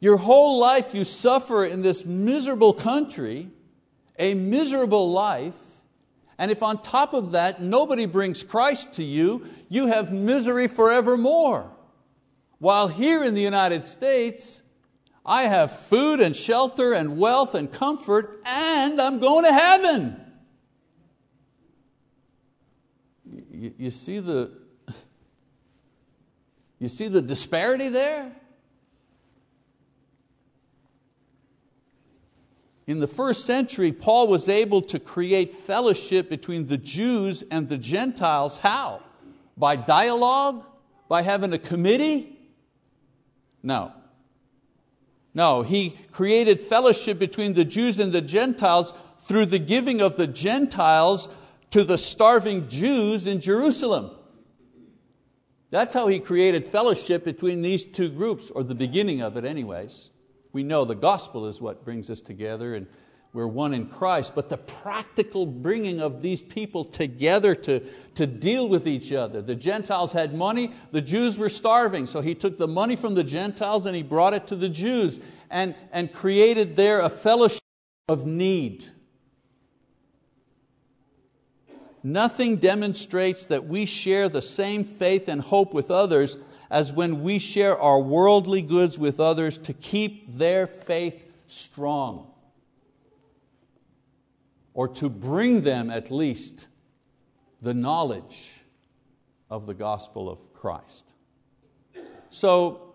Your 0.00 0.16
whole 0.16 0.58
life 0.58 0.94
you 0.94 1.04
suffer 1.04 1.66
in 1.66 1.82
this 1.82 2.06
miserable 2.06 2.72
country, 2.72 3.50
a 4.18 4.32
miserable 4.32 5.12
life, 5.12 5.60
and 6.38 6.50
if 6.50 6.62
on 6.62 6.82
top 6.82 7.12
of 7.12 7.32
that 7.32 7.60
nobody 7.60 8.06
brings 8.06 8.42
Christ 8.42 8.94
to 8.94 9.04
you, 9.04 9.46
you 9.68 9.88
have 9.88 10.10
misery 10.10 10.68
forevermore. 10.68 11.70
While 12.58 12.88
here 12.88 13.22
in 13.22 13.34
the 13.34 13.42
United 13.42 13.84
States, 13.86 14.62
I 15.28 15.42
have 15.42 15.76
food 15.76 16.20
and 16.20 16.36
shelter 16.36 16.92
and 16.92 17.18
wealth 17.18 17.56
and 17.56 17.70
comfort, 17.70 18.40
and 18.46 19.00
I'm 19.00 19.18
going 19.18 19.44
to 19.44 19.52
heaven. 19.52 20.20
You, 23.50 23.90
see 23.90 24.20
the, 24.20 24.52
you 26.78 26.88
see 26.88 27.08
the 27.08 27.20
disparity 27.20 27.88
there? 27.88 28.30
In 32.86 33.00
the 33.00 33.08
first 33.08 33.44
century, 33.44 33.90
Paul 33.90 34.28
was 34.28 34.48
able 34.48 34.80
to 34.82 35.00
create 35.00 35.50
fellowship 35.50 36.28
between 36.28 36.66
the 36.66 36.78
Jews 36.78 37.42
and 37.50 37.68
the 37.68 37.78
Gentiles. 37.78 38.58
How? 38.58 39.02
By 39.56 39.74
dialogue? 39.74 40.64
By 41.08 41.22
having 41.22 41.52
a 41.52 41.58
committee? 41.58 42.38
No. 43.64 43.92
No, 45.36 45.60
he 45.60 45.90
created 46.12 46.62
fellowship 46.62 47.18
between 47.18 47.52
the 47.52 47.64
Jews 47.66 47.98
and 47.98 48.10
the 48.10 48.22
Gentiles 48.22 48.94
through 49.18 49.44
the 49.44 49.58
giving 49.58 50.00
of 50.00 50.16
the 50.16 50.26
Gentiles 50.26 51.28
to 51.72 51.84
the 51.84 51.98
starving 51.98 52.70
Jews 52.70 53.26
in 53.26 53.42
Jerusalem. 53.42 54.12
That's 55.70 55.94
how 55.94 56.06
he 56.06 56.20
created 56.20 56.64
fellowship 56.64 57.22
between 57.22 57.60
these 57.60 57.84
two 57.84 58.08
groups, 58.08 58.50
or 58.50 58.64
the 58.64 58.74
beginning 58.74 59.20
of 59.20 59.36
it, 59.36 59.44
anyways. 59.44 60.08
We 60.54 60.62
know 60.62 60.86
the 60.86 60.94
gospel 60.94 61.46
is 61.48 61.60
what 61.60 61.84
brings 61.84 62.08
us 62.08 62.20
together 62.20 62.74
and 62.74 62.86
we're 63.36 63.46
one 63.46 63.74
in 63.74 63.86
Christ, 63.86 64.34
but 64.34 64.48
the 64.48 64.56
practical 64.56 65.44
bringing 65.44 66.00
of 66.00 66.22
these 66.22 66.40
people 66.40 66.84
together 66.84 67.54
to, 67.54 67.80
to 68.14 68.26
deal 68.26 68.66
with 68.66 68.86
each 68.86 69.12
other. 69.12 69.42
The 69.42 69.54
Gentiles 69.54 70.14
had 70.14 70.34
money, 70.34 70.72
the 70.90 71.02
Jews 71.02 71.38
were 71.38 71.50
starving, 71.50 72.06
so 72.06 72.22
he 72.22 72.34
took 72.34 72.56
the 72.56 72.66
money 72.66 72.96
from 72.96 73.14
the 73.14 73.22
Gentiles 73.22 73.84
and 73.84 73.94
he 73.94 74.02
brought 74.02 74.32
it 74.32 74.46
to 74.46 74.56
the 74.56 74.70
Jews 74.70 75.20
and, 75.50 75.74
and 75.92 76.10
created 76.10 76.76
there 76.76 77.00
a 77.00 77.10
fellowship 77.10 77.60
of 78.08 78.24
need. 78.24 78.86
Nothing 82.02 82.56
demonstrates 82.56 83.44
that 83.46 83.66
we 83.66 83.84
share 83.84 84.30
the 84.30 84.40
same 84.40 84.82
faith 84.82 85.28
and 85.28 85.42
hope 85.42 85.74
with 85.74 85.90
others 85.90 86.38
as 86.70 86.90
when 86.90 87.22
we 87.22 87.38
share 87.38 87.78
our 87.78 88.00
worldly 88.00 88.62
goods 88.62 88.98
with 88.98 89.20
others 89.20 89.58
to 89.58 89.74
keep 89.74 90.38
their 90.38 90.66
faith 90.66 91.30
strong, 91.46 92.30
or 94.76 94.86
to 94.86 95.08
bring 95.08 95.62
them 95.62 95.88
at 95.88 96.10
least 96.10 96.68
the 97.62 97.72
knowledge 97.72 98.60
of 99.48 99.64
the 99.64 99.72
gospel 99.72 100.28
of 100.28 100.52
Christ. 100.52 101.14
So, 102.28 102.94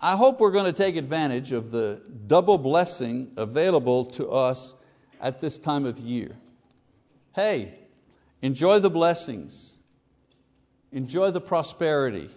I 0.00 0.14
hope 0.14 0.38
we're 0.38 0.52
going 0.52 0.72
to 0.72 0.72
take 0.72 0.94
advantage 0.94 1.50
of 1.50 1.72
the 1.72 2.00
double 2.28 2.56
blessing 2.56 3.32
available 3.36 4.04
to 4.04 4.30
us 4.30 4.74
at 5.20 5.40
this 5.40 5.58
time 5.58 5.86
of 5.86 5.98
year. 5.98 6.36
Hey, 7.34 7.80
enjoy 8.40 8.78
the 8.78 8.90
blessings, 8.90 9.74
enjoy 10.92 11.32
the 11.32 11.40
prosperity 11.40 12.30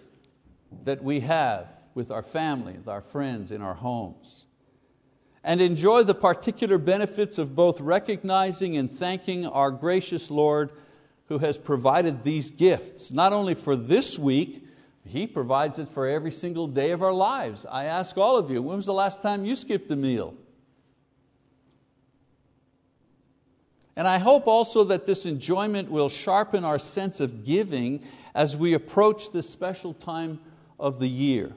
that 0.82 1.04
we 1.04 1.20
have 1.20 1.72
with 1.94 2.10
our 2.10 2.22
family, 2.22 2.72
with 2.72 2.88
our 2.88 3.00
friends, 3.00 3.52
in 3.52 3.62
our 3.62 3.74
homes. 3.74 4.46
And 5.42 5.60
enjoy 5.60 6.02
the 6.02 6.14
particular 6.14 6.76
benefits 6.76 7.38
of 7.38 7.54
both 7.54 7.80
recognizing 7.80 8.76
and 8.76 8.92
thanking 8.92 9.46
our 9.46 9.70
gracious 9.70 10.30
Lord 10.30 10.70
who 11.26 11.38
has 11.38 11.56
provided 11.56 12.24
these 12.24 12.50
gifts, 12.50 13.12
not 13.12 13.32
only 13.32 13.54
for 13.54 13.76
this 13.76 14.18
week, 14.18 14.66
He 15.06 15.26
provides 15.26 15.78
it 15.78 15.88
for 15.88 16.06
every 16.06 16.32
single 16.32 16.66
day 16.66 16.90
of 16.90 17.02
our 17.02 17.12
lives. 17.12 17.64
I 17.64 17.84
ask 17.84 18.18
all 18.18 18.36
of 18.36 18.50
you, 18.50 18.60
when 18.60 18.76
was 18.76 18.86
the 18.86 18.92
last 18.92 19.22
time 19.22 19.44
you 19.44 19.56
skipped 19.56 19.90
a 19.90 19.96
meal? 19.96 20.34
And 23.96 24.08
I 24.08 24.18
hope 24.18 24.46
also 24.46 24.84
that 24.84 25.06
this 25.06 25.24
enjoyment 25.24 25.90
will 25.90 26.08
sharpen 26.08 26.64
our 26.64 26.78
sense 26.78 27.20
of 27.20 27.44
giving 27.44 28.02
as 28.34 28.56
we 28.56 28.74
approach 28.74 29.30
this 29.32 29.48
special 29.48 29.94
time 29.94 30.40
of 30.78 30.98
the 30.98 31.08
year. 31.08 31.54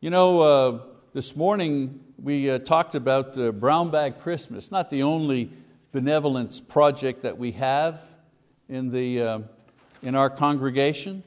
You 0.00 0.10
know, 0.10 0.40
uh, 0.40 0.78
this 1.14 1.34
morning 1.34 2.03
we 2.22 2.50
uh, 2.50 2.58
talked 2.58 2.94
about 2.94 3.36
uh, 3.38 3.52
Brown 3.52 3.90
Bag 3.90 4.20
Christmas, 4.20 4.70
not 4.70 4.90
the 4.90 5.02
only 5.02 5.50
benevolence 5.92 6.60
project 6.60 7.22
that 7.22 7.38
we 7.38 7.52
have 7.52 8.00
in, 8.68 8.90
the, 8.90 9.20
uh, 9.20 9.38
in 10.02 10.14
our 10.14 10.30
congregation, 10.30 11.22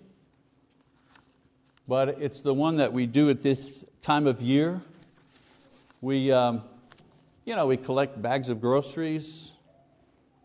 but 1.88 2.10
it's 2.22 2.42
the 2.42 2.54
one 2.54 2.78
that 2.78 2.94
we 2.94 3.06
do 3.06 3.30
at 3.30 3.42
this 3.42 3.86
time 4.02 4.28
of 4.28 4.42
year. 4.42 4.82
We, 6.02 6.32
um, 6.32 6.64
you 7.46 7.56
know, 7.56 7.68
we 7.68 7.78
collect 7.78 8.22
bags 8.22 8.50
of 8.50 8.62
groceries, 8.62 9.54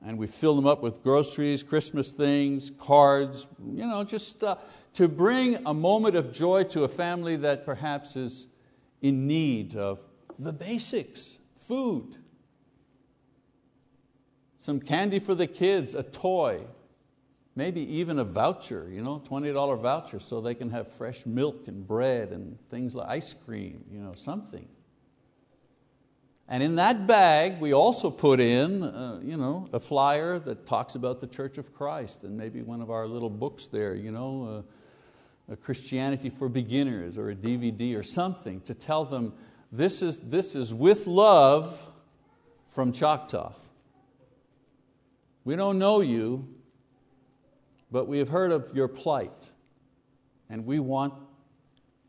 and 0.05 0.19
we 0.19 0.27
fill 0.27 0.57
them 0.57 0.67
up 0.67 0.83
with 0.83 1.03
groceries, 1.03 1.63
Christmas 1.63 2.11
things, 2.11 2.73
cards, 2.79 3.47
you 3.65 3.87
know, 3.87 4.03
just 4.03 4.43
to 4.95 5.09
bring 5.09 5.65
a 5.67 5.75
moment 5.75 6.17
of 6.17 6.33
joy 6.33 6.65
to 6.65 6.85
a 6.85 6.89
family 6.89 7.37
that 7.37 7.65
perhaps 7.65 8.17
is 8.17 8.47
in 9.01 9.27
need 9.27 9.77
of 9.77 10.01
the 10.43 10.53
basics, 10.53 11.39
food, 11.57 12.17
some 14.59 14.81
candy 14.81 15.19
for 15.19 15.35
the 15.35 15.47
kids, 15.47 15.95
a 15.95 16.03
toy, 16.03 16.63
maybe 17.57 17.81
even 17.97 18.19
a 18.19 18.25
voucher, 18.25 18.89
you 18.91 19.03
know, 19.03 19.21
$20 19.29 19.81
voucher 19.81 20.21
so 20.21 20.41
they 20.41 20.55
can 20.55 20.71
have 20.71 20.87
fresh 20.87 21.27
milk 21.27 21.67
and 21.67 21.87
bread 21.87 22.31
and 22.31 22.59
things 22.71 22.95
like 22.95 23.09
ice 23.09 23.35
cream, 23.35 23.85
you 23.91 23.99
know, 23.99 24.15
something. 24.15 24.69
And 26.49 26.63
in 26.63 26.77
that 26.77 27.07
bag, 27.07 27.61
we 27.61 27.73
also 27.73 28.11
put 28.11 28.39
in 28.39 28.83
uh, 28.83 29.21
you 29.23 29.37
know, 29.37 29.69
a 29.73 29.81
flyer 29.81 30.39
that 30.41 30.67
talks 30.67 30.95
about 30.95 31.21
the 31.21 31.27
Church 31.27 31.57
of 31.59 31.75
Christ 31.75 32.25
and 32.25 32.37
maybe 32.37 32.63
one 32.63 32.83
of 32.83 32.91
our 32.91 33.07
little 33.07 33.31
books 33.31 33.69
there, 33.69 33.95
you 33.95 34.11
know, 34.11 34.65
uh, 35.51 35.57
Christianity 35.57 36.31
for 36.31 36.49
Beginners 36.49 37.19
or 37.19 37.31
a 37.31 37.35
DVD 37.35 37.97
or 37.97 38.03
something 38.03 38.61
to 38.63 38.75
tell 38.75 39.05
them 39.05 39.33
this 39.73 40.03
is, 40.03 40.21
this 40.21 40.55
is 40.55 40.75
with 40.75 41.07
love 41.07 41.89
from 42.69 42.93
Choctaw. 42.93 43.53
We 45.45 45.57
don't 45.57 45.79
know 45.79 46.03
you, 46.03 46.47
but 47.91 48.07
we 48.07 48.19
have 48.19 48.29
heard 48.29 48.53
of 48.53 48.71
your 48.75 48.87
plight, 48.87 49.51
and 50.51 50.67
we 50.67 50.79
want 50.79 51.15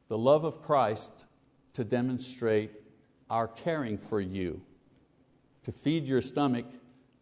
the 0.09 0.17
love 0.17 0.43
of 0.43 0.61
Christ 0.61 1.11
to 1.73 1.85
demonstrate 1.85 2.71
our 3.29 3.47
caring 3.47 3.97
for 3.97 4.19
you, 4.19 4.61
to 5.63 5.71
feed 5.71 6.05
your 6.05 6.21
stomach, 6.21 6.65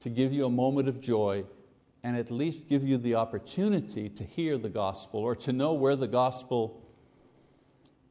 to 0.01 0.09
give 0.09 0.33
you 0.33 0.45
a 0.45 0.49
moment 0.49 0.89
of 0.89 0.99
joy, 0.99 1.45
and 2.03 2.17
at 2.17 2.31
least 2.31 2.67
give 2.67 2.83
you 2.83 2.97
the 2.97 3.13
opportunity 3.13 4.09
to 4.09 4.23
hear 4.23 4.57
the 4.57 4.69
gospel 4.69 5.19
or 5.19 5.35
to 5.35 5.53
know 5.53 5.73
where 5.73 5.95
the 5.95 6.07
gospel, 6.07 6.81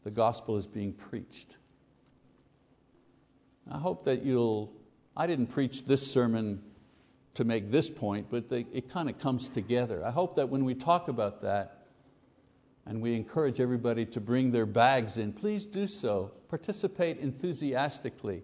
the 0.05 0.11
gospel 0.11 0.57
is 0.57 0.67
being 0.67 0.93
preached. 0.93 1.57
I 3.71 3.79
hope 3.79 4.05
that 4.05 4.25
you'll, 4.25 4.73
I 5.17 5.27
didn't 5.27 5.47
preach 5.47 5.85
this 5.85 6.11
sermon 6.11 6.63
to 7.35 7.45
make 7.45 7.71
this 7.71 7.89
point, 7.89 8.27
but 8.29 8.49
they, 8.49 8.67
it 8.73 8.91
kind 8.91 9.09
of 9.09 9.19
comes 9.19 9.49
together. 9.49 10.05
I 10.05 10.11
hope 10.11 10.35
that 10.37 10.49
when 10.49 10.65
we 10.65 10.75
talk 10.75 11.09
about 11.09 11.43
that 11.43 11.87
and 12.87 13.01
we 13.01 13.15
encourage 13.15 13.61
everybody 13.61 14.05
to 14.07 14.21
bring 14.21 14.51
their 14.51 14.67
bags 14.67 15.17
in, 15.17 15.33
please 15.33 15.67
do 15.67 15.87
so. 15.87 16.33
Participate 16.49 17.19
enthusiastically 17.19 18.43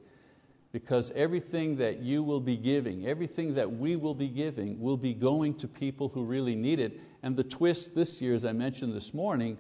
because 0.71 1.11
everything 1.17 1.77
that 1.77 2.01
you 2.01 2.23
will 2.23 2.41
be 2.41 2.57
giving, 2.57 3.07
everything 3.07 3.55
that 3.55 3.71
we 3.71 3.97
will 3.97 4.15
be 4.15 4.29
giving, 4.29 4.79
will 4.79 4.97
be 4.97 5.15
going 5.15 5.55
to 5.55 5.67
people 5.67 6.09
who 6.11 6.23
really 6.23 6.55
need 6.55 6.79
it. 6.79 7.01
And 7.23 7.35
the 7.35 7.43
twist 7.43 7.95
this 7.95 8.21
year, 8.21 8.35
as 8.35 8.45
I 8.45 8.53
mentioned 8.53 8.95
this 8.95 9.13
morning, 9.13 9.59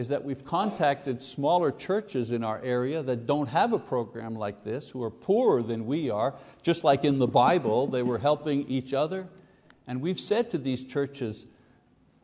is 0.00 0.08
that 0.08 0.24
we've 0.24 0.46
contacted 0.46 1.20
smaller 1.20 1.70
churches 1.70 2.30
in 2.30 2.42
our 2.42 2.58
area 2.62 3.02
that 3.02 3.26
don't 3.26 3.48
have 3.48 3.74
a 3.74 3.78
program 3.78 4.34
like 4.34 4.64
this, 4.64 4.88
who 4.88 5.02
are 5.02 5.10
poorer 5.10 5.62
than 5.62 5.84
we 5.84 6.08
are, 6.08 6.34
just 6.62 6.84
like 6.84 7.04
in 7.04 7.18
the 7.18 7.26
Bible, 7.26 7.86
they 7.86 8.02
were 8.02 8.16
helping 8.16 8.66
each 8.66 8.94
other. 8.94 9.28
And 9.86 10.00
we've 10.00 10.18
said 10.18 10.50
to 10.52 10.58
these 10.58 10.84
churches, 10.84 11.44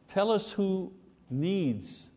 tell 0.09 0.31
us 0.33 0.51
who 0.51 0.91
needs 1.29 2.09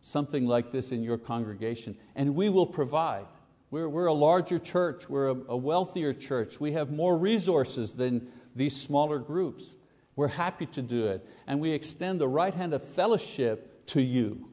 something 0.00 0.46
like 0.46 0.70
this 0.70 0.92
in 0.92 1.02
your 1.02 1.18
congregation, 1.18 1.96
and 2.14 2.36
we 2.36 2.48
will 2.48 2.66
provide. 2.66 3.26
We're, 3.72 3.88
we're 3.88 4.06
a 4.06 4.12
larger 4.12 4.60
church, 4.60 5.10
we're 5.10 5.30
a, 5.30 5.36
a 5.48 5.56
wealthier 5.56 6.12
church, 6.12 6.60
we 6.60 6.70
have 6.70 6.92
more 6.92 7.18
resources 7.18 7.94
than 7.94 8.28
these 8.54 8.76
smaller 8.76 9.18
groups. 9.18 9.74
We're 10.14 10.28
happy 10.28 10.66
to 10.66 10.82
do 10.82 11.08
it, 11.08 11.28
and 11.48 11.58
we 11.58 11.72
extend 11.72 12.20
the 12.20 12.28
right 12.28 12.54
hand 12.54 12.74
of 12.74 12.84
fellowship 12.84 13.86
to 13.86 14.00
you. 14.00 14.50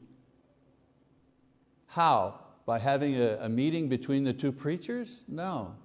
How? 1.91 2.39
By 2.65 2.80
having 2.80 3.17
a, 3.17 3.38
a 3.41 3.49
meeting 3.49 3.89
between 3.89 4.23
the 4.23 4.32
two 4.32 4.54
preachers? 4.54 5.23
No. 5.27 5.75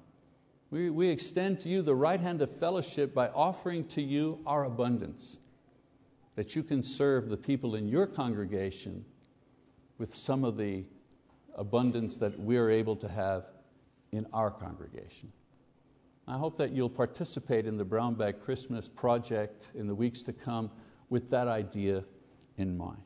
We, 0.70 0.88
we 0.88 1.08
extend 1.08 1.58
to 1.60 1.68
you 1.68 1.82
the 1.82 1.96
right 1.96 2.20
hand 2.20 2.40
of 2.42 2.50
fellowship 2.50 3.12
by 3.12 3.28
offering 3.30 3.88
to 3.88 4.00
you 4.00 4.38
our 4.46 4.64
abundance, 4.64 5.38
that 6.36 6.54
you 6.54 6.62
can 6.62 6.80
serve 6.84 7.28
the 7.28 7.36
people 7.36 7.74
in 7.74 7.88
your 7.88 8.06
congregation 8.06 9.04
with 9.98 10.14
some 10.14 10.44
of 10.44 10.56
the 10.56 10.84
abundance 11.56 12.18
that 12.18 12.38
we're 12.38 12.70
able 12.70 12.94
to 12.94 13.08
have 13.08 13.46
in 14.12 14.28
our 14.32 14.52
congregation. 14.52 15.32
I 16.28 16.36
hope 16.36 16.56
that 16.58 16.70
you'll 16.70 16.88
participate 16.88 17.66
in 17.66 17.76
the 17.76 17.84
Brown 17.84 18.14
Bag 18.14 18.40
Christmas 18.40 18.88
project 18.88 19.70
in 19.74 19.88
the 19.88 19.94
weeks 19.94 20.22
to 20.22 20.32
come 20.32 20.70
with 21.10 21.30
that 21.30 21.48
idea 21.48 22.04
in 22.58 22.78
mind. 22.78 23.02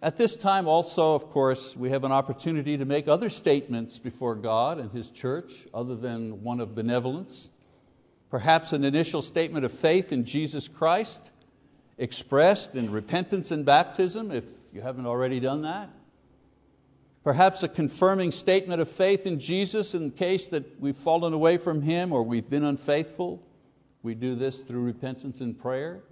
At 0.00 0.16
this 0.16 0.36
time 0.36 0.68
also, 0.68 1.16
of 1.16 1.28
course, 1.28 1.76
we 1.76 1.90
have 1.90 2.04
an 2.04 2.12
opportunity 2.12 2.76
to 2.76 2.84
make 2.84 3.08
other 3.08 3.28
statements 3.28 3.98
before 3.98 4.36
God 4.36 4.78
and 4.78 4.92
His 4.92 5.10
church 5.10 5.66
other 5.74 5.96
than 5.96 6.44
one 6.44 6.60
of 6.60 6.76
benevolence. 6.76 7.50
Perhaps 8.30 8.72
an 8.72 8.84
initial 8.84 9.22
statement 9.22 9.64
of 9.64 9.72
faith 9.72 10.12
in 10.12 10.24
Jesus 10.24 10.68
Christ, 10.68 11.32
expressed 11.96 12.76
in 12.76 12.92
repentance 12.92 13.50
and 13.50 13.64
baptism, 13.64 14.30
if 14.30 14.44
you 14.72 14.82
haven't 14.82 15.06
already 15.06 15.40
done 15.40 15.62
that. 15.62 15.90
Perhaps 17.24 17.64
a 17.64 17.68
confirming 17.68 18.30
statement 18.30 18.80
of 18.80 18.88
faith 18.88 19.26
in 19.26 19.40
Jesus 19.40 19.94
in 19.94 20.12
case 20.12 20.48
that 20.50 20.80
we've 20.80 20.96
fallen 20.96 21.32
away 21.32 21.58
from 21.58 21.82
Him 21.82 22.12
or 22.12 22.22
we've 22.22 22.48
been 22.48 22.64
unfaithful. 22.64 23.42
We 24.04 24.14
do 24.14 24.36
this 24.36 24.60
through 24.60 24.82
repentance 24.82 25.40
and 25.40 25.58
prayer. 25.58 26.04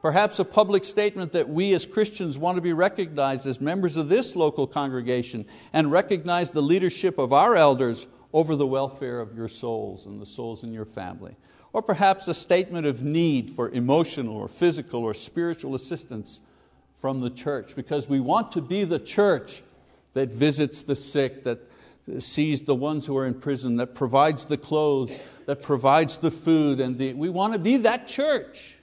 Perhaps 0.00 0.38
a 0.38 0.44
public 0.44 0.84
statement 0.84 1.32
that 1.32 1.48
we 1.48 1.74
as 1.74 1.84
Christians 1.84 2.38
want 2.38 2.56
to 2.56 2.62
be 2.62 2.72
recognized 2.72 3.46
as 3.46 3.60
members 3.60 3.96
of 3.96 4.08
this 4.08 4.36
local 4.36 4.66
congregation 4.66 5.44
and 5.72 5.90
recognize 5.90 6.52
the 6.52 6.62
leadership 6.62 7.18
of 7.18 7.32
our 7.32 7.56
elders 7.56 8.06
over 8.32 8.54
the 8.54 8.66
welfare 8.66 9.20
of 9.20 9.36
your 9.36 9.48
souls 9.48 10.06
and 10.06 10.20
the 10.20 10.26
souls 10.26 10.62
in 10.62 10.72
your 10.72 10.84
family. 10.84 11.34
Or 11.72 11.82
perhaps 11.82 12.28
a 12.28 12.34
statement 12.34 12.86
of 12.86 13.02
need 13.02 13.50
for 13.50 13.70
emotional 13.70 14.36
or 14.36 14.46
physical 14.46 15.02
or 15.02 15.14
spiritual 15.14 15.74
assistance 15.74 16.40
from 16.94 17.20
the 17.20 17.30
church 17.30 17.74
because 17.74 18.08
we 18.08 18.20
want 18.20 18.52
to 18.52 18.60
be 18.60 18.84
the 18.84 18.98
church 18.98 19.62
that 20.12 20.32
visits 20.32 20.82
the 20.82 20.96
sick, 20.96 21.44
that 21.44 21.58
sees 22.20 22.62
the 22.62 22.74
ones 22.74 23.06
who 23.06 23.16
are 23.16 23.26
in 23.26 23.34
prison, 23.34 23.76
that 23.76 23.94
provides 23.94 24.46
the 24.46 24.56
clothes, 24.56 25.18
that 25.46 25.62
provides 25.62 26.18
the 26.18 26.30
food. 26.30 26.80
And 26.80 26.98
the, 26.98 27.14
we 27.14 27.28
want 27.28 27.52
to 27.52 27.58
be 27.58 27.78
that 27.78 28.06
church. 28.06 28.77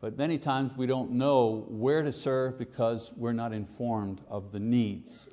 But 0.00 0.16
many 0.16 0.38
times 0.38 0.76
we 0.76 0.86
don't 0.86 1.12
know 1.12 1.66
where 1.68 2.02
to 2.02 2.12
serve 2.12 2.58
because 2.58 3.12
we're 3.16 3.32
not 3.32 3.52
informed 3.52 4.22
of 4.28 4.50
the 4.50 4.60
needs. 4.60 5.28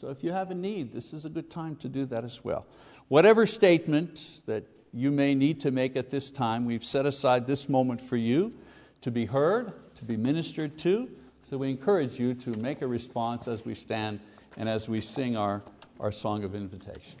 So 0.00 0.08
if 0.08 0.24
you 0.24 0.32
have 0.32 0.50
a 0.50 0.54
need, 0.54 0.92
this 0.92 1.12
is 1.12 1.24
a 1.24 1.28
good 1.28 1.50
time 1.50 1.76
to 1.76 1.88
do 1.88 2.06
that 2.06 2.24
as 2.24 2.42
well. 2.42 2.66
Whatever 3.08 3.46
statement 3.46 4.42
that 4.46 4.64
you 4.92 5.10
may 5.10 5.34
need 5.34 5.60
to 5.60 5.70
make 5.70 5.96
at 5.96 6.10
this 6.10 6.30
time, 6.30 6.64
we've 6.64 6.84
set 6.84 7.04
aside 7.04 7.44
this 7.44 7.68
moment 7.68 8.00
for 8.00 8.16
you 8.16 8.54
to 9.02 9.10
be 9.10 9.26
heard, 9.26 9.72
to 9.96 10.04
be 10.04 10.16
ministered 10.16 10.78
to. 10.78 11.10
So 11.48 11.58
we 11.58 11.68
encourage 11.68 12.18
you 12.18 12.34
to 12.34 12.50
make 12.58 12.82
a 12.82 12.86
response 12.86 13.46
as 13.46 13.64
we 13.64 13.74
stand 13.74 14.20
and 14.56 14.68
as 14.68 14.88
we 14.88 15.00
sing 15.02 15.36
our, 15.36 15.62
our 16.00 16.10
song 16.10 16.42
of 16.44 16.54
invitation. 16.54 17.20